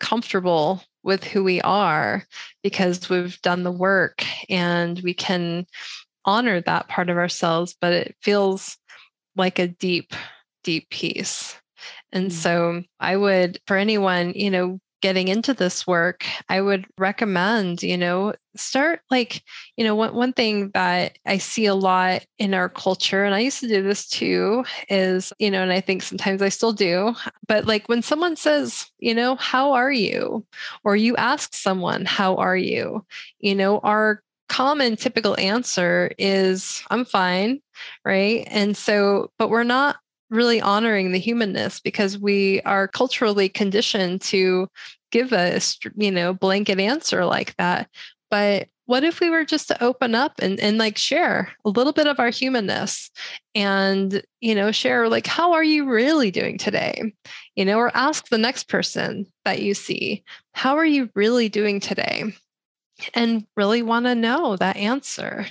comfortable 0.00 0.82
with 1.08 1.24
who 1.24 1.42
we 1.42 1.58
are 1.62 2.22
because 2.62 3.08
we've 3.08 3.40
done 3.40 3.62
the 3.62 3.72
work 3.72 4.26
and 4.50 5.00
we 5.00 5.14
can 5.14 5.66
honor 6.26 6.60
that 6.60 6.86
part 6.86 7.08
of 7.08 7.16
ourselves, 7.16 7.74
but 7.80 7.94
it 7.94 8.14
feels 8.20 8.76
like 9.34 9.58
a 9.58 9.68
deep, 9.68 10.12
deep 10.64 10.90
peace. 10.90 11.56
And 12.12 12.30
mm. 12.30 12.32
so 12.32 12.82
I 13.00 13.16
would, 13.16 13.58
for 13.66 13.78
anyone, 13.78 14.34
you 14.34 14.50
know, 14.50 14.80
getting 15.00 15.28
into 15.28 15.54
this 15.54 15.86
work, 15.86 16.24
I 16.48 16.60
would 16.60 16.86
recommend, 16.98 17.82
you 17.82 17.96
know, 17.96 18.34
start 18.56 19.00
like, 19.10 19.42
you 19.76 19.84
know, 19.84 19.94
one, 19.94 20.14
one 20.14 20.32
thing 20.32 20.70
that 20.74 21.18
I 21.24 21.38
see 21.38 21.66
a 21.66 21.74
lot 21.74 22.24
in 22.38 22.54
our 22.54 22.68
culture, 22.68 23.24
and 23.24 23.34
I 23.34 23.40
used 23.40 23.60
to 23.60 23.68
do 23.68 23.82
this 23.82 24.08
too, 24.08 24.64
is, 24.88 25.32
you 25.38 25.50
know, 25.50 25.62
and 25.62 25.72
I 25.72 25.80
think 25.80 26.02
sometimes 26.02 26.42
I 26.42 26.48
still 26.48 26.72
do, 26.72 27.14
but 27.46 27.66
like 27.66 27.88
when 27.88 28.02
someone 28.02 28.36
says, 28.36 28.90
you 28.98 29.14
know, 29.14 29.36
how 29.36 29.72
are 29.72 29.92
you? 29.92 30.44
Or 30.84 30.96
you 30.96 31.16
ask 31.16 31.54
someone, 31.54 32.04
how 32.04 32.36
are 32.36 32.56
you? 32.56 33.04
You 33.38 33.54
know, 33.54 33.78
our 33.80 34.22
common 34.48 34.96
typical 34.96 35.38
answer 35.38 36.10
is, 36.18 36.82
I'm 36.90 37.04
fine. 37.04 37.60
Right. 38.04 38.48
And 38.50 38.76
so, 38.76 39.30
but 39.38 39.50
we're 39.50 39.62
not 39.62 39.96
really 40.30 40.60
honoring 40.60 41.12
the 41.12 41.18
humanness 41.18 41.80
because 41.80 42.18
we 42.18 42.60
are 42.62 42.88
culturally 42.88 43.48
conditioned 43.48 44.20
to 44.20 44.68
give 45.10 45.32
a 45.32 45.60
you 45.96 46.10
know 46.10 46.34
blanket 46.34 46.78
answer 46.78 47.24
like 47.24 47.56
that. 47.56 47.88
But 48.30 48.68
what 48.86 49.04
if 49.04 49.20
we 49.20 49.28
were 49.28 49.44
just 49.44 49.68
to 49.68 49.82
open 49.84 50.14
up 50.14 50.32
and, 50.40 50.58
and 50.60 50.78
like 50.78 50.96
share 50.96 51.52
a 51.64 51.70
little 51.70 51.92
bit 51.92 52.06
of 52.06 52.18
our 52.18 52.30
humanness 52.30 53.10
and 53.54 54.22
you 54.40 54.54
know 54.54 54.72
share 54.72 55.08
like 55.08 55.26
how 55.26 55.52
are 55.52 55.64
you 55.64 55.86
really 55.86 56.30
doing 56.30 56.58
today? 56.58 57.12
You 57.54 57.64
know 57.64 57.78
or 57.78 57.96
ask 57.96 58.28
the 58.28 58.38
next 58.38 58.68
person 58.68 59.26
that 59.44 59.62
you 59.62 59.74
see 59.74 60.24
how 60.52 60.76
are 60.76 60.86
you 60.86 61.10
really 61.14 61.48
doing 61.48 61.80
today? 61.80 62.34
And 63.14 63.46
really 63.56 63.82
want 63.82 64.06
to 64.06 64.14
know 64.16 64.56
that 64.56 64.76
answer. 64.76 65.46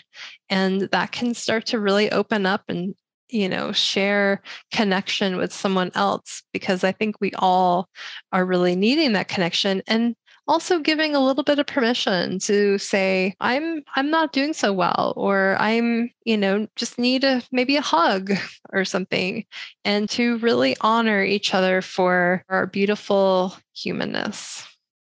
And 0.49 0.81
that 0.81 1.13
can 1.13 1.33
start 1.33 1.67
to 1.67 1.79
really 1.79 2.11
open 2.11 2.45
up 2.45 2.63
and 2.67 2.93
you 3.29 3.49
know 3.49 3.71
share 3.71 4.41
connection 4.71 5.37
with 5.37 5.51
someone 5.51 5.91
else 5.95 6.43
because 6.53 6.83
i 6.83 6.91
think 6.91 7.19
we 7.19 7.31
all 7.33 7.89
are 8.31 8.45
really 8.45 8.75
needing 8.75 9.13
that 9.13 9.27
connection 9.27 9.81
and 9.87 10.15
also 10.47 10.79
giving 10.79 11.13
a 11.13 11.19
little 11.19 11.43
bit 11.43 11.59
of 11.59 11.67
permission 11.67 12.39
to 12.39 12.77
say 12.77 13.35
i'm 13.39 13.83
i'm 13.95 14.09
not 14.09 14.31
doing 14.31 14.53
so 14.53 14.71
well 14.71 15.13
or 15.17 15.57
i'm 15.59 16.09
you 16.23 16.37
know 16.37 16.67
just 16.75 16.97
need 16.97 17.23
a 17.23 17.41
maybe 17.51 17.75
a 17.75 17.81
hug 17.81 18.31
or 18.71 18.85
something 18.85 19.45
and 19.83 20.09
to 20.09 20.37
really 20.37 20.75
honor 20.81 21.23
each 21.23 21.53
other 21.53 21.81
for 21.81 22.43
our 22.49 22.65
beautiful 22.65 23.53
humanness. 23.73 24.65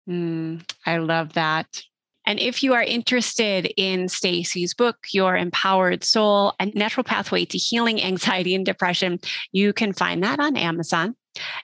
Mm, 0.08 0.68
i 0.86 0.98
love 0.98 1.34
that 1.34 1.82
and 2.30 2.38
if 2.38 2.62
you 2.62 2.74
are 2.74 2.82
interested 2.84 3.72
in 3.76 4.06
Stacy's 4.06 4.72
book, 4.72 4.98
Your 5.10 5.36
Empowered 5.36 6.04
Soul, 6.04 6.54
a 6.60 6.66
natural 6.66 7.02
pathway 7.02 7.44
to 7.46 7.58
healing 7.58 8.00
anxiety 8.00 8.54
and 8.54 8.64
depression, 8.64 9.18
you 9.50 9.72
can 9.72 9.92
find 9.92 10.22
that 10.22 10.38
on 10.38 10.56
Amazon. 10.56 11.16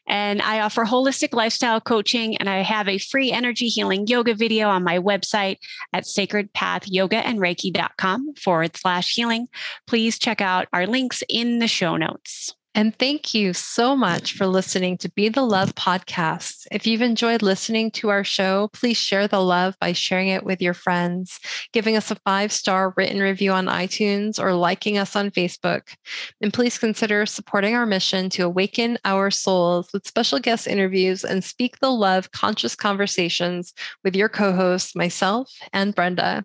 And 0.09 0.43
I 0.43 0.59
offer 0.59 0.85
holistic 0.85 1.35
lifestyle 1.35 1.81
coaching, 1.81 2.37
and 2.39 2.51
I 2.51 2.63
have 2.63 2.89
a 2.89 2.99
free 2.99 3.31
energy 3.31 3.69
healing 3.69 4.09
yoga 4.09 4.35
video 4.35 4.69
on 4.69 4.83
my 4.83 4.99
website 4.99 5.59
at 5.93 6.03
sacredpathyogaandreiki.com 6.03 8.35
forward 8.35 8.77
slash 8.77 9.15
healing. 9.15 9.47
Please 9.87 10.19
check 10.19 10.41
out 10.41 10.67
our 10.73 10.89
links 10.89 11.23
in 11.29 11.61
the 11.61 11.69
show 11.69 11.97
notes. 11.97 12.56
And 12.77 12.95
thank 12.99 13.33
you 13.33 13.55
so 13.55 13.97
much 13.97 14.35
for 14.35 14.47
listening 14.47 14.99
to 14.99 15.09
Be 15.09 15.31
the 15.31 15.41
Love 15.41 15.75
podcast. 15.75 16.67
If 16.71 16.87
you've 16.87 17.01
enjoyed 17.01 17.41
listening 17.41 17.91
to 17.93 18.11
our 18.11 18.23
show, 18.23 18.69
please 18.75 18.99
share 18.99 19.27
the 19.27 19.41
love 19.41 19.75
by 19.81 19.95
sharing 19.95 20.29
it 20.29 20.45
with 20.45 20.61
your 20.61 20.75
friends, 20.75 21.41
giving 21.73 21.97
us 21.97 22.11
a 22.11 22.17
five 22.17 22.53
star 22.53 22.93
written 22.95 23.21
review 23.21 23.51
on 23.53 23.65
iTunes, 23.65 24.39
or 24.39 24.53
liking 24.53 24.99
us 24.99 25.17
on 25.17 25.31
Facebook. 25.31 25.97
And 26.43 26.53
please 26.53 26.77
consider 26.77 27.25
supporting 27.25 27.75
our 27.75 27.87
mission 27.87 28.29
to 28.31 28.43
awaken 28.43 28.99
our 29.07 29.31
souls 29.31 29.89
with 29.95 30.07
special 30.07 30.39
guest 30.39 30.67
interviews 30.67 31.25
and 31.25 31.43
speak 31.43 31.79
the 31.79 31.91
love 31.91 32.31
conscious 32.33 32.77
conversations 32.77 33.73
with 34.05 34.15
your 34.15 34.29
co 34.29 34.53
hosts, 34.53 34.95
myself 34.95 35.51
and 35.73 35.95
Brenda. 35.95 36.45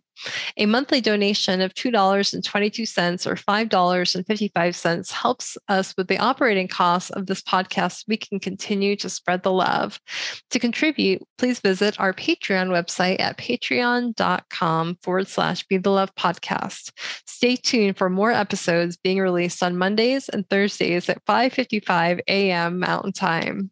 A 0.58 0.66
monthly 0.66 1.02
donation 1.02 1.62
of 1.62 1.74
$2.22 1.74 3.28
or 3.28 3.36
$5.55 3.36 5.12
helps 5.12 5.58
us 5.68 5.94
with 5.98 6.08
the 6.08 6.18
operating 6.18 6.68
costs 6.68 7.10
of 7.12 7.26
this 7.26 7.42
podcast. 7.42 8.06
We 8.08 8.18
can 8.18 8.40
continue 8.40 8.96
to 8.98 9.10
spread 9.10 9.44
the 9.44 9.52
love. 9.52 10.00
To 10.52 10.60
contribute, 10.60 11.22
please 11.38 11.60
visit 11.60 12.00
our 12.00 12.14
Patreon 12.14 12.70
website 12.70 13.20
at 13.20 13.38
patreon.com 13.38 14.98
forward 15.02 15.28
slash 15.28 15.66
be 15.68 15.78
the 15.78 15.90
love 15.90 16.14
podcast. 16.16 16.92
Stay 17.26 17.56
tuned 17.56 17.98
for 17.98 18.10
more 18.10 18.32
episodes 18.32 18.98
being 18.98 19.20
released 19.20 19.64
on 19.64 19.78
Mondays 19.78 20.30
and 20.30 20.48
Thursdays 20.50 21.10
at 21.10 21.26
5:55 21.26 22.22
a.m. 22.28 22.80
Mountain 22.80 23.14
Time. 23.14 23.72